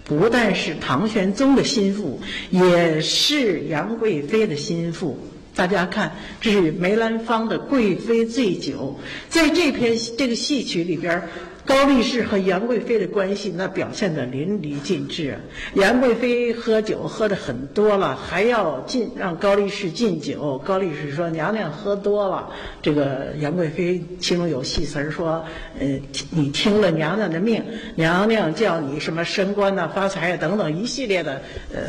[0.04, 5.18] 不但是唐玄宗的心腹，也是杨贵妃的心腹。
[5.56, 8.98] 大家看，这是梅兰芳的《贵妃醉酒》。
[9.32, 11.28] 在这篇这个戏曲里边，
[11.66, 15.38] 高力士和杨贵妃的关系那表现的淋漓尽致。
[15.74, 20.58] 杨贵妃喝酒喝的很多了，还要敬让高力士敬酒。
[20.58, 22.50] 高力士说：“娘娘喝多了。”
[22.82, 25.44] 这个杨贵妃其中有戏词儿说
[25.80, 25.86] ：“呃，
[26.30, 27.62] 你听了娘娘的命，
[27.94, 31.40] 娘娘叫你什么升官呐、发财啊等等一系列的
[31.72, 31.80] 呃。”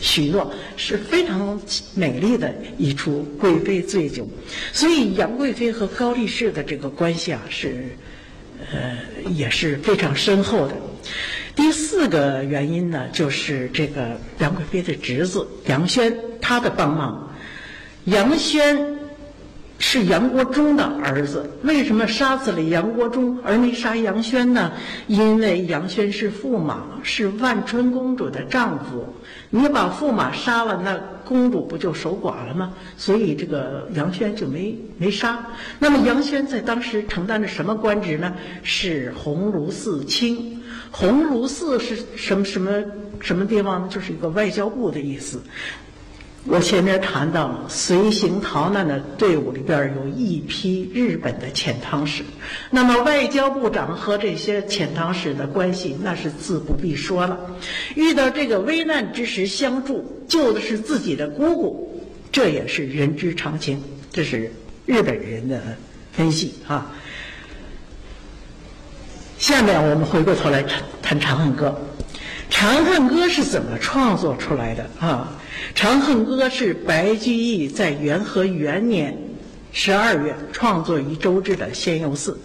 [0.00, 1.58] 许诺是非常
[1.94, 4.28] 美丽的一出贵妃醉酒，
[4.72, 7.90] 所以杨贵妃和高力士的这个关系啊是，
[8.72, 10.74] 呃也是非常深厚的。
[11.54, 17.34] 第四个原因呢，就是这个杨贵妃的侄子杨轩他的帮忙，
[18.04, 18.94] 杨轩。
[19.76, 24.72] 是杨国忠的儿子，为什么杀死了杨国忠而没杀杨轩呢？
[25.08, 29.12] 因为杨轩是驸马，是万春公主的丈夫。
[29.50, 32.72] 你把驸马杀了，那公主不就守寡了吗？
[32.96, 35.44] 所以这个杨轩就没没杀。
[35.78, 38.34] 那么杨轩在当时承担着什么官职呢？
[38.62, 40.60] 是鸿胪寺卿。
[40.90, 42.70] 鸿胪寺是什么什么
[43.20, 43.88] 什么地方呢？
[43.90, 45.42] 就是一个外交部的意思。
[46.46, 52.22] 我前面谈到了，随行逃难的队伍里边有一批日本的遣唐使，
[52.70, 57.38] 那么外交部长和这些遣唐使的关系，那是自不必说了。
[57.94, 63.82] 遇到这个危难之时相助，救的是自己的姑姑，这也是人之常情。
[64.12, 64.52] 这是
[64.84, 65.60] 日本人的
[66.12, 66.92] 分析啊。
[69.38, 71.74] 下面我们回过头来谈谈《长恨歌》，
[72.54, 75.32] 《长恨歌》是怎么创作出来的啊？
[75.72, 79.16] 长恨歌》是白居易在元和元年
[79.72, 82.38] 十二月创作于周至的仙游寺。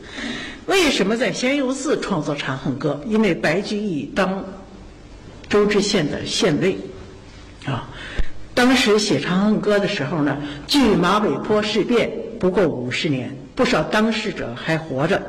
[0.65, 3.01] 为什么在仙游寺创作《长恨歌》？
[3.09, 4.45] 因为白居易当
[5.49, 6.77] 周至县的县尉
[7.65, 7.89] 啊，
[8.53, 15.21] 当时写《长恨歌》的时候呢，距马尾坡事变不过五十年，不少当事者还活着。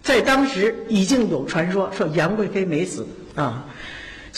[0.00, 3.66] 在当时已经有传说说杨贵妃没死啊，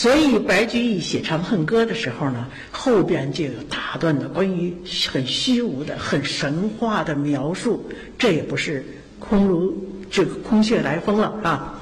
[0.00, 4.74] 所以白居易写《长恨歌》的时候呢，后边就有大段的关于
[5.12, 7.86] 很虚无的、很神话的描述，
[8.18, 8.82] 这也不是
[9.18, 9.76] 空如
[10.10, 11.78] 这个空穴来风了啊。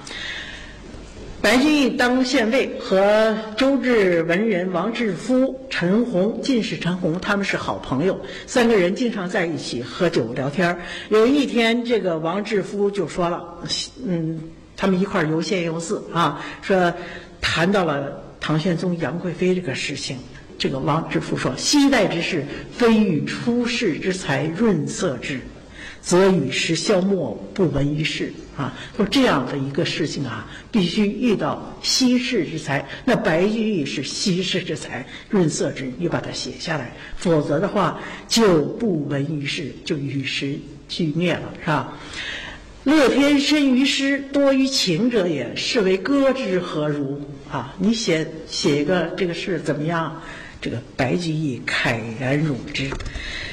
[1.40, 10.76] 白居易当县尉，和周至文人王志夫、陈洪、进士陈洪他们是好朋友，三个人经常在一起喝酒聊天
[11.09, 13.44] 有一天，这个王志夫就说了
[14.04, 14.40] ：“嗯，
[14.76, 16.92] 他们一块游仙游寺啊，说
[17.40, 20.18] 谈到了唐玄宗杨贵妃这个事情。
[20.59, 25.40] 这个王之夫说：‘昔代之事，非与出世之才润色之。’”
[26.01, 28.72] 则与时消没，不闻于世啊！
[28.96, 32.87] 说这样的一个事情啊，必须遇到稀世之才。
[33.05, 41.98] 那白居易是稀世之才，润色之，你把它写下来，否则的话就不闻于世，就与时俱灭了，是吧？
[42.84, 47.74] 乐天深于诗，多于情者也，是为歌之何如啊？
[47.78, 50.22] 你写写一个这个诗怎么样？
[50.60, 52.90] 这个白居易慨然入之。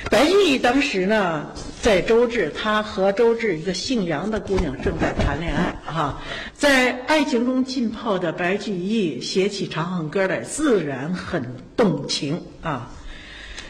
[0.10, 1.48] 白居易当时呢，
[1.82, 6.22] 在周至，他和周至一个姓杨的姑娘正在谈恋爱哈，
[6.54, 11.44] 在爱情中浸泡的白居易写起《长恨歌》来，自然很
[11.76, 12.92] 动情啊。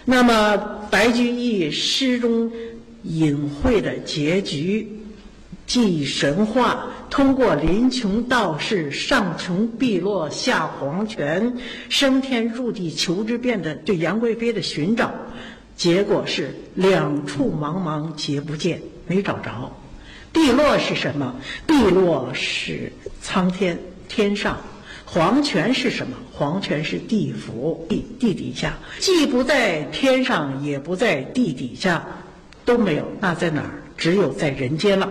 [0.06, 0.56] 那么
[0.92, 2.52] 白居易诗中
[3.04, 4.95] 隐晦的结局，
[5.66, 6.88] 即神话。
[7.10, 11.56] 通过林琼道士上穷碧落下黄泉，
[11.88, 15.14] 升天入地求之变的对杨贵妃的寻找，
[15.78, 19.72] 结果是两处茫茫皆不见，没找着。
[20.34, 21.36] 碧落是什么？
[21.66, 24.58] 碧落是苍天天上，
[25.06, 26.18] 黄泉是什么？
[26.34, 32.06] 黄泉是地府地地底下，既不在天上，也不在地底下，
[32.66, 33.08] 都没有。
[33.22, 33.70] 那在哪儿？
[33.96, 35.10] 只有在人间了。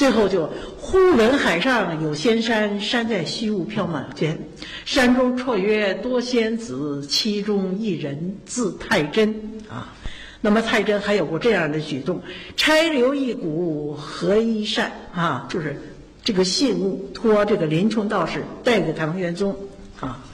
[0.00, 4.38] 最后就忽闻海上有仙山，山在虚无缥缈间，
[4.86, 9.28] 山中绰约多仙子，其中一人字太真
[9.68, 9.92] 啊。
[10.40, 12.22] 那么太真还有过这样的举动：
[12.56, 15.78] 拆留一股合一扇啊，就是
[16.24, 19.54] 这个信物托这个林冲道士带给唐玄宗
[20.00, 20.24] 啊。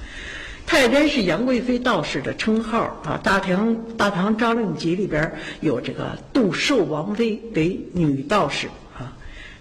[0.65, 8.69] 太真是杨贵妃道士的称号啊，《大唐大唐诏令集》里边有这个杜寿王妃为女道士。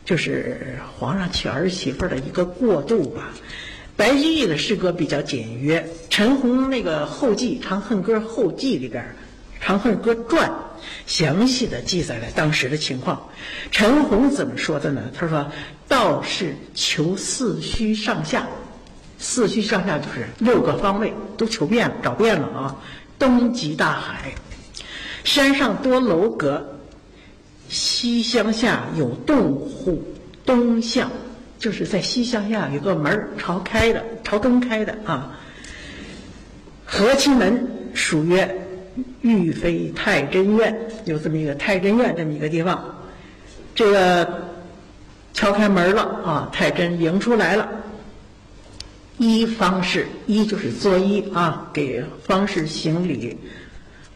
[0.05, 3.33] 就是皇上娶儿媳妇的一个过渡吧。
[3.97, 9.03] 白居易的诗歌比较简约，陈洪那个后记《长恨歌后记》里边，
[9.65, 10.49] 《长恨歌传》
[11.07, 13.29] 详细的记载了当时的情况。
[13.71, 15.01] 陈洪怎么说的呢？
[15.17, 15.49] 他说
[15.87, 18.45] ：“道士求四虚上下，
[19.17, 22.75] 四虚上下就是六个方位都求遍了，找遍了啊。
[23.17, 24.33] 东极大海，
[25.23, 26.69] 山上多楼阁。”
[27.69, 30.03] 西厢下有洞户，
[30.45, 31.11] 东向
[31.57, 35.39] 就是在西厢下有个门朝开的，朝东开的啊。
[36.85, 38.67] 和亲门属曰
[39.21, 42.95] 玉妃太真院，有这么一个太真院这么一个地方。
[43.73, 44.47] 这个
[45.33, 47.67] 敲开门了啊，太真迎出来了。
[49.17, 53.35] 一方士，一就是作揖啊，给方士行礼。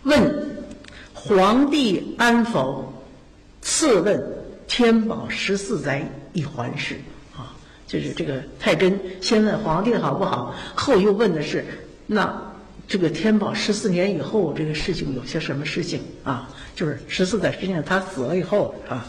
[0.04, 0.60] 问
[1.14, 2.94] 皇帝安否？
[3.62, 4.22] 次问
[4.68, 6.96] 天宝十四载一环事，
[7.36, 7.56] 啊，
[7.88, 11.66] 就是这个太真先问皇帝好不好，后又问的是
[12.08, 12.54] 那
[12.88, 16.50] 这个天宝十四年以后这个事情有些什么事情啊？
[16.76, 19.06] 就是十四载，实际上他死了以后啊，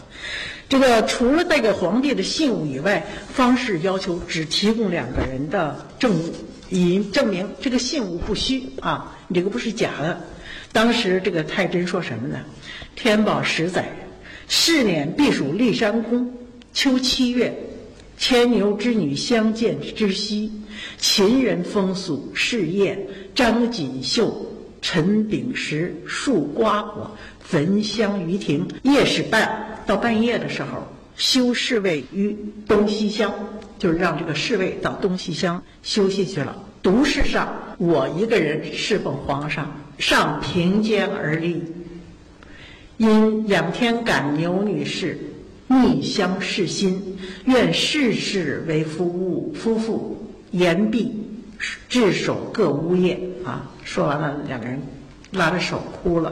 [0.67, 6.33] 这个除了带给皇帝的信物以外，方士要求只提供两个人的证物，
[6.69, 10.19] 以证明这个信物不虚啊，你这个不是假的。
[10.73, 12.39] 当时这个太真说什么呢？
[12.95, 13.89] 天宝十载。
[14.53, 16.29] 是年避暑骊山宫，
[16.73, 17.57] 秋七月，
[18.17, 20.51] 牵牛织女相见之夕，
[20.97, 22.99] 秦人风俗试宴，
[23.33, 24.45] 张锦绣、
[24.81, 28.67] 陈炳时树瓜果，焚香于庭。
[28.83, 30.85] 夜始半，到半夜的时候，
[31.15, 32.35] 修侍卫于
[32.67, 33.33] 东西厢，
[33.79, 36.61] 就是让这个侍卫到东西厢休息去了。
[36.83, 37.47] 独事上，
[37.77, 41.63] 我一个人侍奉皇上，上平肩而立。
[43.01, 45.17] 因仰天感牛女士
[45.67, 49.51] 逆相视心，愿世世为夫物。
[49.55, 51.11] 夫妇言毕，
[51.89, 53.67] 至手各呜咽啊！
[53.83, 54.79] 说完了，两个人
[55.31, 56.31] 拉着手哭了。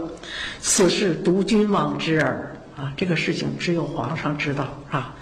[0.62, 2.94] 此事独君王知耳啊！
[2.96, 5.16] 这个事情只有皇上知道啊。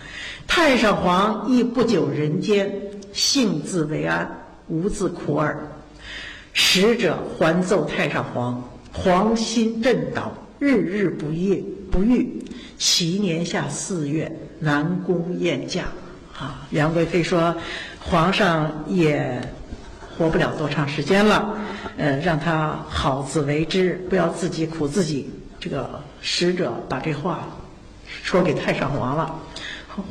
[0.48, 2.70] 太上皇亦不久人间，
[3.14, 4.30] 幸自为安，
[4.68, 5.58] 无自苦耳。
[6.52, 12.44] 使者还奏太上皇，皇心震倒，日日不夜不愈。
[12.78, 15.86] 其年下四月，南宫宴驾。
[16.38, 17.56] 啊，杨贵妃说，
[18.00, 19.42] 皇上也
[20.16, 21.58] 活不了多长时间了，
[21.98, 25.30] 呃，让他好自为之，不要自己苦自己。
[25.60, 27.48] 这个使者把这话
[28.22, 29.36] 说给太上皇了，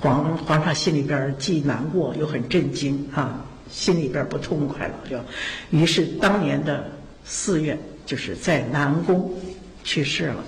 [0.01, 5.17] 皇皇上心里边既难过又很震惊啊，心里边不痛快了，就，
[5.71, 6.91] 于是当年的
[7.25, 9.33] 四月，就是在南宫
[9.87, 10.45] 去世了。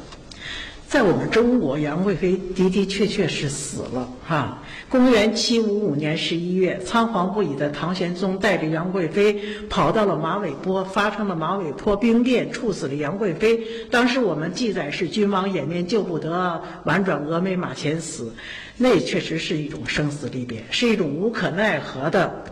[0.89, 4.62] 在我们中国，杨贵妃的的确确是死了哈。
[4.89, 13.61] 公元七五五年十一月，仓皇不已的唐玄宗带着杨贵妃跑到了马嵬坡，发生了马嵬坡兵变，处死了杨贵妃。
[13.91, 18.32] 当时我们记载是君王掩面救不得，宛转蛾眉马前死，
[18.78, 22.45] 那确实是一种生死离别，是一种无可奈何的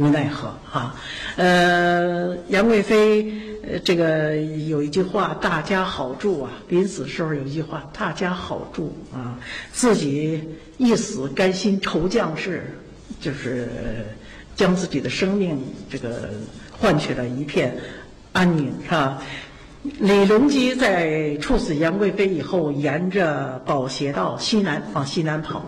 [0.00, 0.94] 无奈何哈。
[1.36, 3.32] 呃，杨贵妃。
[3.84, 6.50] 这个有一句话，大家好住啊。
[6.68, 9.38] 临死时候有一句话，大家好住啊。
[9.70, 10.42] 自己
[10.78, 12.74] 一死，甘心酬将士，
[13.20, 13.68] 就是
[14.56, 16.30] 将自己的生命这个
[16.72, 17.76] 换取了一片
[18.32, 19.22] 安宁，是吧？
[19.82, 25.64] 李隆基在处死杨贵妃以后，沿着宝斜道西南往西南跑，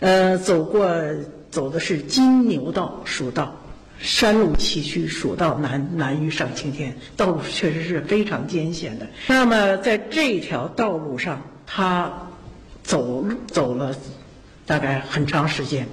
[0.00, 0.88] 呃，走过
[1.50, 3.54] 走的是金牛道蜀道。
[4.00, 9.06] 山路崎岖，蜀道难难于上青天，道路确实是非常艰险的。
[9.26, 12.28] 那么在这条道路上，他
[12.82, 13.94] 走走了
[14.64, 15.88] 大概很长时间，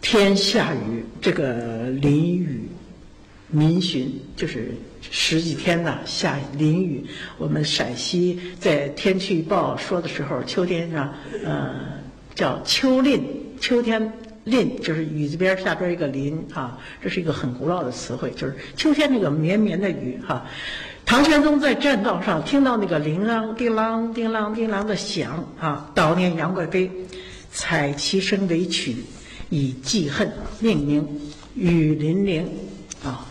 [0.00, 2.68] 天下雨，这个淋雨
[3.48, 7.04] 民寻，就是十几天呐下淋雨。
[7.36, 11.12] 我们陕西在天气预报说的时候，秋天上
[11.44, 11.74] 呃
[12.34, 13.22] 叫秋令，
[13.60, 14.10] 秋天。
[14.44, 20.46] 淋就是雨字边下边一个淋啊，这是一个很古老的词汇，就是秋天那个绵绵的雨哈。
[21.04, 26.90] 唐玄宗在栈道上听到那个铃铛叮啷叮啷叮啷的响啊，悼念杨贵妃，
[27.50, 28.96] 采其声为曲，
[29.50, 30.30] 以记恨，
[30.60, 31.06] 命名
[31.54, 32.48] 雨霖铃
[33.04, 33.26] 啊。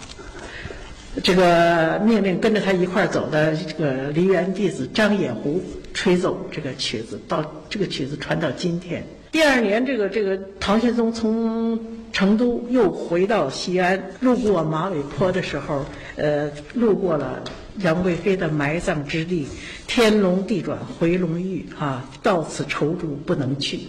[1.23, 5.61] 这个命令跟着他一块走的这个梨园弟子张野狐
[5.93, 9.03] 吹奏这个曲子，到这个曲子传到今天。
[9.31, 11.79] 第二年，这个这个唐玄宗从
[12.11, 17.43] 成都又回到西安，路过马嵬坡的时候，呃，路过了
[17.77, 19.47] 杨贵妃的埋葬之地，
[19.85, 23.81] 天龙地转回龙驭啊，到此踌躇不能去。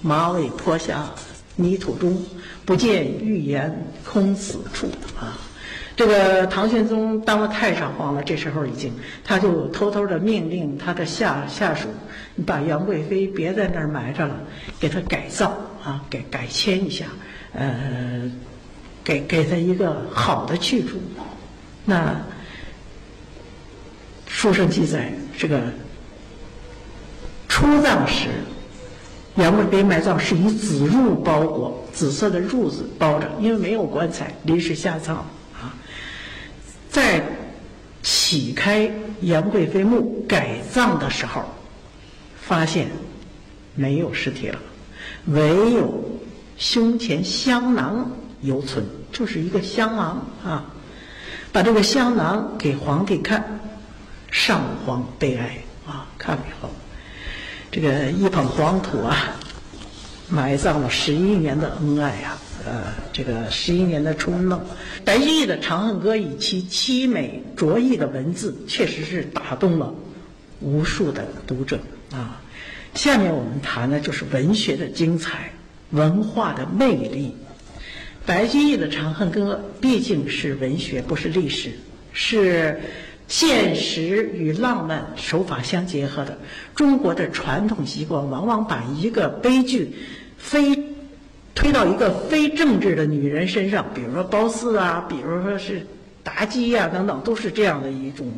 [0.00, 1.10] 马嵬坡下
[1.56, 2.24] 泥土中，
[2.64, 4.86] 不见玉颜空此处
[5.18, 5.38] 啊。
[5.94, 11.88] 这个唐玄宗当了太上皇了，这时候已经，他就偷偷的命令他的下下属，
[12.46, 14.34] 把杨贵妃别在那儿埋着了，
[14.80, 17.04] 给他改造啊，给改迁一下，
[17.52, 18.30] 呃，
[19.04, 20.96] 给给他一个好的去处。
[21.84, 22.16] 那
[24.26, 25.60] 书上记载，这个
[27.48, 28.28] 出葬时，
[29.34, 35.22] 杨贵妃埋葬是以紫褥包裹，紫色的褥子包着，因为没有棺材，临时下葬。
[36.92, 37.24] 在
[38.02, 38.90] 起开
[39.22, 41.42] 杨贵妃墓改葬的时候，
[42.36, 42.90] 发现
[43.74, 44.58] 没有尸体了，
[45.26, 46.20] 唯有
[46.58, 48.10] 胸前香囊
[48.42, 50.66] 犹存，就是一个香囊啊。
[51.50, 53.60] 把这个香囊给皇帝看，
[54.30, 56.06] 上皇悲哀啊！
[56.18, 56.68] 看了以后，
[57.70, 59.16] 这个一捧黄土啊，
[60.28, 62.36] 埋葬了十一年的恩爱呀。
[62.64, 64.60] 呃，这个十一年的春梦，
[65.04, 69.92] 白居易的《长恨歌》以其凄美卓异的文字，确实是打动了
[70.60, 71.80] 无数的读者
[72.12, 72.40] 啊。
[72.94, 75.52] 下面我们谈的就是文学的精彩，
[75.90, 77.34] 文化的魅力。
[78.24, 81.72] 白居易的《长恨歌》毕竟是文学，不是历史，
[82.12, 82.80] 是
[83.26, 86.38] 现实与浪漫手法相结合的。
[86.76, 89.96] 中国的传统习惯往往把一个悲剧
[90.38, 90.81] 非。
[91.82, 95.84] 到一个非政治的女人身上，比如说褒姒啊，比如说是
[96.24, 98.32] 妲己呀，等等，都是这样的一种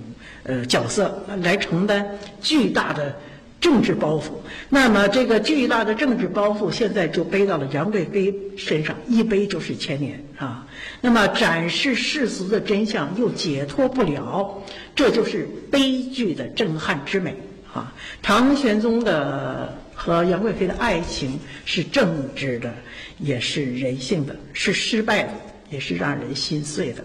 [0.45, 3.15] 呃角色来承担巨大的
[3.61, 4.31] 政治包袱。
[4.71, 10.67] 那么这个巨大的政治包袱现在就背到了杨贵妃身上，一背就是千年啊。
[11.03, 14.63] 那么展示世俗的真相又解脱不了，
[14.95, 17.37] 这就是悲剧的震撼之美
[17.75, 17.93] 啊。
[18.23, 22.73] 唐玄宗的和杨贵妃的爱情是政治的。
[23.19, 25.31] 也是人性的，是失败的，
[25.71, 27.05] 也是让人心碎的。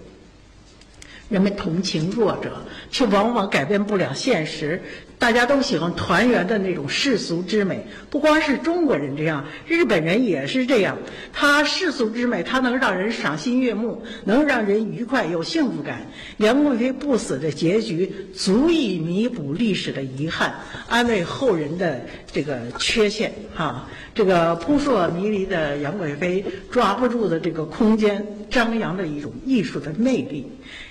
[1.30, 4.82] 人们同情弱者，却往往改变不了现实。
[5.20, 10.98] 大家都喜欢团圆的那种世俗之美，不光是中国人这样，日本人也是这样。
[11.34, 16.08] 他世俗之美，他能让人赏心悦目，能让人愉快有幸福感。
[16.38, 20.56] 杨贵妃不死的结局，足以弥补历史的遗憾，
[20.88, 22.00] 安慰后人的
[22.32, 23.34] 这个缺陷。
[23.54, 30.50] 哈，这个扑朔迷离的杨贵妃，抓不住的这个空间，张扬着一种艺术的魅力。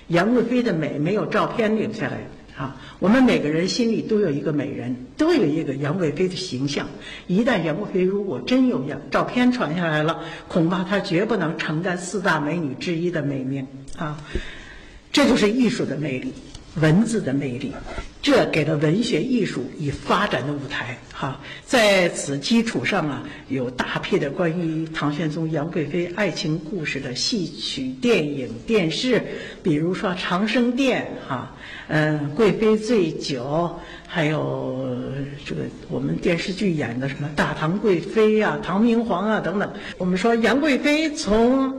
[0.09, 2.19] 杨贵妃的美，没有照片留下来。
[2.59, 6.89] 啊，我们每个人心里都有一个美人，都有一个杨贵妃的形象。
[7.25, 13.65] 一旦杨贵妃如果真有样照片传下来了，恐怕她绝不能承担四大美女之一的美名
[13.97, 14.21] 啊！
[15.13, 16.33] 这就是艺术的魅力。
[16.75, 17.73] 文字的魅力，
[18.21, 20.97] 这给了文学艺术以发展的舞台。
[21.11, 29.21] 哈，在此基础上啊，有大批的关于唐玄宗、杨贵妃爱情故事的戏曲、电影、电视，
[29.61, 31.53] 比如说《长生殿》哈，
[31.87, 33.43] 嗯，《贵妃醉酒》，
[34.07, 34.87] 还有
[35.43, 39.73] 这个我们电视剧演的什么《大唐贵妃》呀、《唐明皇》啊等等。
[39.97, 41.69] 我们说杨贵妃从《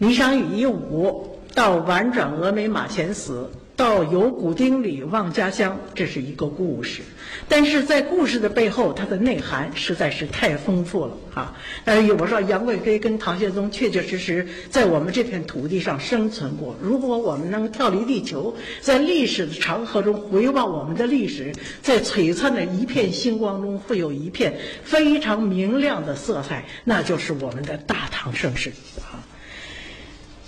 [0.00, 1.28] 霓裳羽衣舞》。
[1.54, 7.02] 到婉转峨眉马前死，到有骨丁里望家乡，这是一个故事。
[7.48, 11.56] 但是在故事的背后，它的内涵实在是太丰富了啊！
[11.84, 16.74] 呃，我说杨贵妃跟唐玄宗确确实实在我们这片土地上生存过。
[16.80, 29.11] 如果我们能跳离地球，在历史的长河中回望我们的历史，在璀璨的一片星光中，会有一片非常明亮的色彩，那就是我们的大唐盛世啊！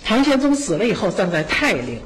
[0.05, 1.99] 唐玄宗死了以后，葬在泰陵，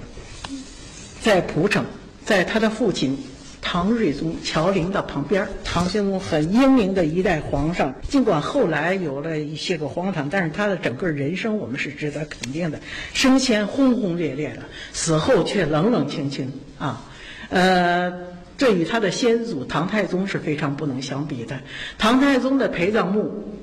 [1.22, 1.86] 在蒲城，
[2.24, 3.18] 在他的父亲
[3.62, 5.46] 唐睿宗乔陵的旁边。
[5.66, 12.80] 唐玄宗很英明的一代皇上，尽管后来有了一些个荒唐，但是他的整个人生我们是值得肯定的。
[13.14, 14.62] 生前轰轰烈烈的，
[14.94, 17.06] 死后却冷冷清清啊。
[17.50, 18.14] 呃，
[18.58, 21.60] 这与他的先祖唐太宗是非常不能相比的。
[21.98, 23.60] 唐太宗的陪葬墓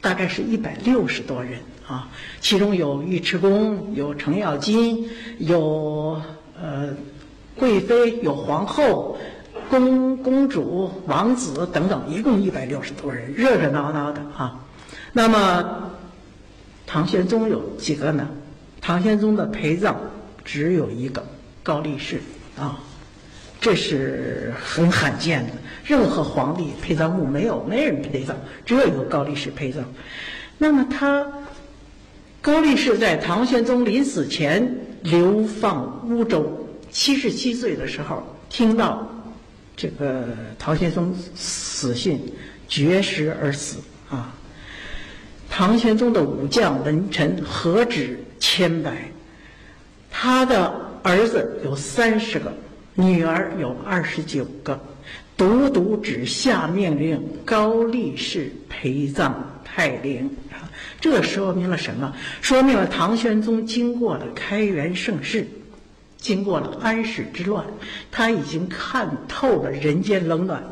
[0.00, 1.60] 大概是一百六十多人。
[1.90, 2.06] 啊，
[2.40, 6.22] 其中有尉迟恭，有程咬金，有
[6.56, 6.90] 呃
[7.56, 9.18] 贵妃，有皇后、
[9.68, 14.64] 公公主、王子等等，一共一百六十多人，热热闹闹的啊。
[15.12, 15.90] 那么
[16.86, 18.28] 唐玄宗有几个呢？
[18.80, 19.96] 唐玄宗的陪葬
[20.44, 21.26] 只有一个
[21.64, 22.20] 高力士
[22.56, 22.78] 啊，
[23.60, 25.52] 这是很罕见的。
[25.82, 29.82] 任何皇帝陪葬墓没有没人陪葬，只有一个高力士陪葬。
[30.56, 31.26] 那么他。
[32.42, 39.06] 高力士在唐玄宗临死前流放乌州，七十七岁的时候听到
[39.76, 40.24] 这个
[40.58, 42.18] 唐玄宗死讯，
[42.66, 43.76] 绝食而死
[44.08, 44.34] 啊。
[45.50, 49.10] 唐玄宗的武将文臣何止千百，
[50.10, 50.72] 他的
[51.02, 52.50] 儿子有三十个，
[52.94, 54.80] 女儿有二十九个，
[55.36, 60.30] 独独只下命令高力士陪葬泰陵。
[61.00, 62.14] 这说明了什么？
[62.42, 65.46] 说明了唐玄宗经过了开元盛世，
[66.18, 67.64] 经过了安史之乱，
[68.12, 70.62] 他已经看透了人间冷暖。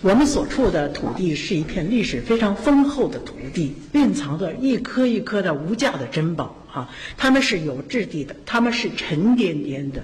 [0.00, 6.88] 我们所处的土地是一片历史非常丰厚的土地，蕴藏着一颗一颗的无价的珍宝啊！
[7.16, 10.02] 他们是有质地的，他们是沉甸甸的。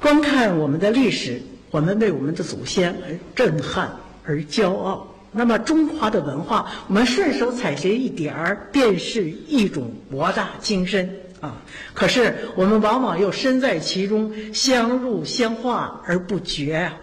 [0.00, 1.40] 观看我们的历史，
[1.70, 5.06] 我们为我们的祖先而震撼而骄傲。
[5.32, 11.62] 那么中华的文化，我们顺手采撷一点儿，便是一种博大精深啊。
[11.94, 16.96] 可是我们往往又身在其中，相入相化而不觉啊。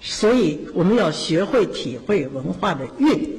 [0.00, 3.36] 所以我们要学会体会文化的韵，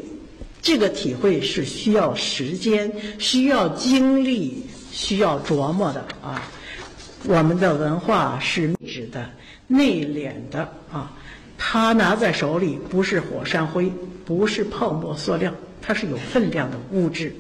[0.62, 6.52] 这个体会是需要时间、需要精力、需要琢磨的啊。
[7.26, 9.32] 我们的文化是质的、
[9.68, 11.14] 内敛的啊。
[11.58, 13.92] 它拿在手里不是火山灰，
[14.30, 15.52] 不是泡沫塑料，
[15.82, 17.34] 它是有分量的物质，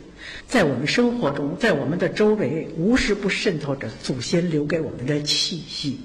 [0.48, 6.00] 在我们生活中，在我们的周围，无时不渗透着祖先留给我们的气息。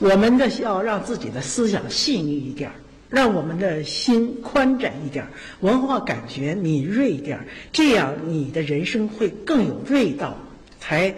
[0.00, 2.72] 我们的要让自己的思想细腻一点，
[3.08, 5.24] 让我们的心宽展一点，
[5.60, 10.36] 文化感觉敏锐一点，这样你的人生会更有味道，
[10.80, 11.14] 才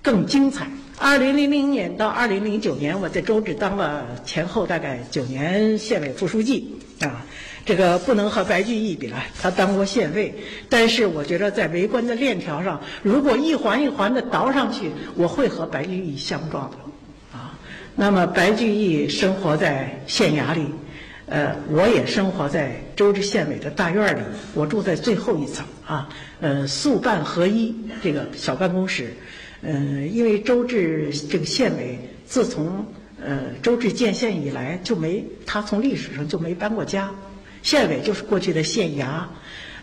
[0.00, 0.68] 更精彩。
[0.96, 7.26] 二零零零年到二零零九年，我在周至当了前后大概九年县委副书记啊，
[7.64, 10.34] 这个不能和白居易比了，他当过县尉。
[10.68, 16.76] 但是我觉得在为官的链条上，如果一环一环的倒上去，我会和白居易相撞的
[17.32, 17.56] 啊。
[17.94, 20.66] 那么白居易生活在县衙里，
[21.26, 24.20] 呃，我也生活在周至县委的大院里，
[24.54, 26.08] 我住在最后一层啊，
[26.40, 29.14] 呃，宿办合一这个小办公室，
[29.62, 32.84] 嗯，因为周至这个县委自从
[33.24, 37.10] 呃周至建县以来就没，他从历史上就没搬过家，
[37.62, 39.22] 县委就是过去的县衙，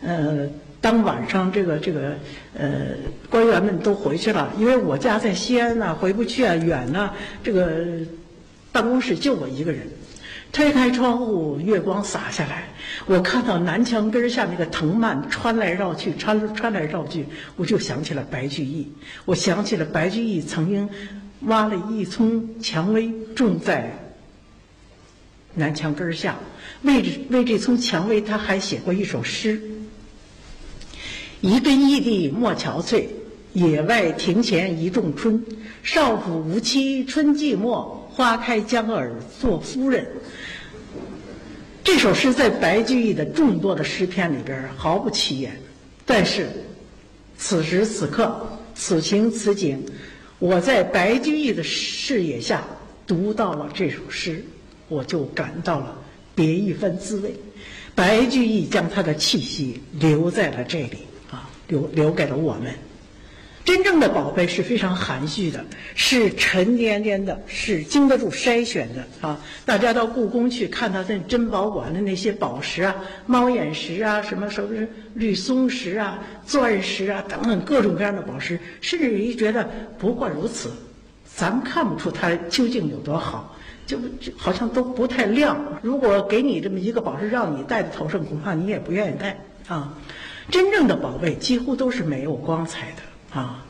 [0.04, 0.48] 呃，
[0.82, 2.16] 当晚上这个这个
[2.58, 2.88] 呃
[3.30, 7.12] 官员们都回去了，因为我家在西安呐，回不去啊，远呐，
[7.44, 7.70] 这个
[8.72, 9.88] 办公室就我一个人。
[10.52, 12.70] 推开窗户，月光洒下来，
[13.06, 17.24] 我看到南墙根下那个藤蔓穿来绕去，穿穿来绕去，
[17.56, 18.92] 我就想起了白居易。
[19.26, 20.90] 我想起了白居易曾经
[21.42, 24.09] 挖了一丛蔷薇种在
[25.56, 26.40] 南墙根下，
[26.84, 29.62] 为这为这丛蔷薇，他还写过一首诗：
[31.42, 33.06] 一根异地莫憔悴，
[33.54, 35.44] 野外庭前一种春。
[35.82, 40.06] 少妇无妻春寂寞，花开将耳做夫人。
[41.84, 45.58] 这首诗在白居易的众多的诗篇里边毫不起眼，
[46.06, 46.48] 但是
[47.38, 49.84] 此时此刻此情此景，
[50.38, 52.64] 我在白居易的视野下
[53.08, 54.44] 读到了这首诗，
[54.90, 55.98] 我就感到了
[56.36, 57.34] 别一番滋味。
[57.96, 60.98] 白居易将他的气息留在了这里
[61.32, 62.74] 啊，留留给了我们。
[63.66, 65.64] 真正的宝贝是非常含蓄的，
[65.94, 69.40] 是沉甸甸的，是经得住筛选的啊！
[69.64, 72.96] 大家到故宫去看他在珍宝馆的那些宝石啊，
[73.28, 76.18] 猫眼石啊，什么什么绿松石啊、
[76.48, 79.70] 钻石啊等等各种各样的宝石，甚至于觉得
[80.00, 80.72] 不过如此，
[81.36, 83.56] 咱们看不出它究竟有多好，
[83.90, 85.58] 就就好像都不太亮。
[85.82, 89.36] 如果给你这么一个宝石让你戴在头上，恐怕你也不愿意戴
[89.68, 89.92] 啊！
[90.52, 93.40] 真正的宝贝几乎都是没有光彩的。
[93.40, 93.66] 啊，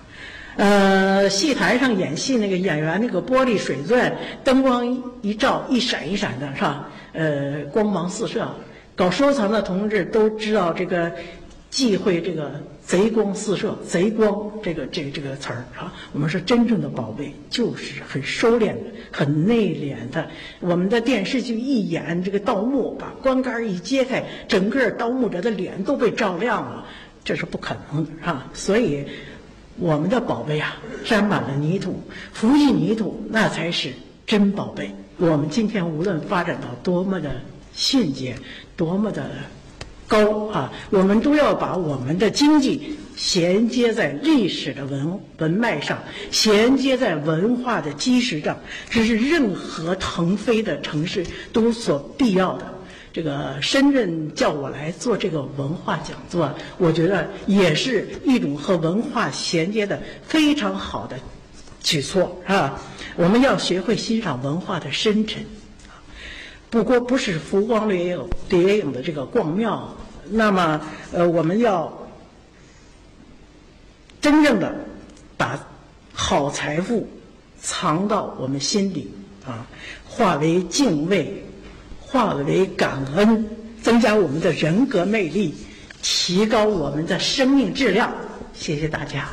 [0.58, 4.14] 呃，戏台上演戏那个演员，那个玻璃水钻，
[4.44, 4.86] 灯光
[5.22, 6.90] 一照，一闪一闪的，是吧？
[7.14, 8.46] 呃，光芒四射。
[8.98, 11.10] 搞收藏的同志都知道这个
[11.70, 15.94] 忌讳这个“贼光四射”“贼光”这个这个这个词儿啊。
[16.14, 18.80] 我们说真正的宝贝就是很收敛的、
[19.12, 20.28] 很内敛的。
[20.60, 26.86] 我们的电视剧一演这个盗墓，把棺盖一揭开，整个盗墓者的脸都被照亮了，
[27.24, 28.50] 这是不可能的，啊？
[28.54, 29.06] 所以。
[29.82, 32.04] 我们的宝贝啊，沾满了泥土，
[32.34, 33.94] 浮进泥土，那才是
[34.28, 34.92] 真宝贝。
[35.16, 37.32] 我们今天无论发展到多么的
[37.74, 38.36] 迅捷，
[38.76, 39.30] 多么的
[40.10, 46.00] 高啊，我们都要把我们的经济衔接在历史的文文脉上，
[46.32, 48.58] 衔接在文化的基石上，
[48.90, 52.74] 这是任何腾飞的城市都所必要的。
[53.14, 61.18] 这个深圳叫我来做这个文化讲座，我觉得也是一种和文化衔接的非常好的
[61.84, 62.80] 举措，是吧？
[63.16, 65.44] 我们要学会欣赏文化的深沉，
[66.70, 69.96] 不过不是浮光掠影、掠影的这个逛庙。
[70.30, 71.92] 那么，呃，我们要
[74.22, 74.74] 真正的
[75.38, 75.68] 把
[76.14, 77.08] 好财富
[77.60, 79.12] 藏到我们心里
[79.46, 79.66] 啊，
[80.06, 81.44] 化为敬畏。
[82.12, 83.48] 化为感恩，
[83.84, 85.54] 增加我们的人格魅力，
[86.02, 88.12] 提高我们的生命质量。
[88.56, 89.30] 谢谢大家。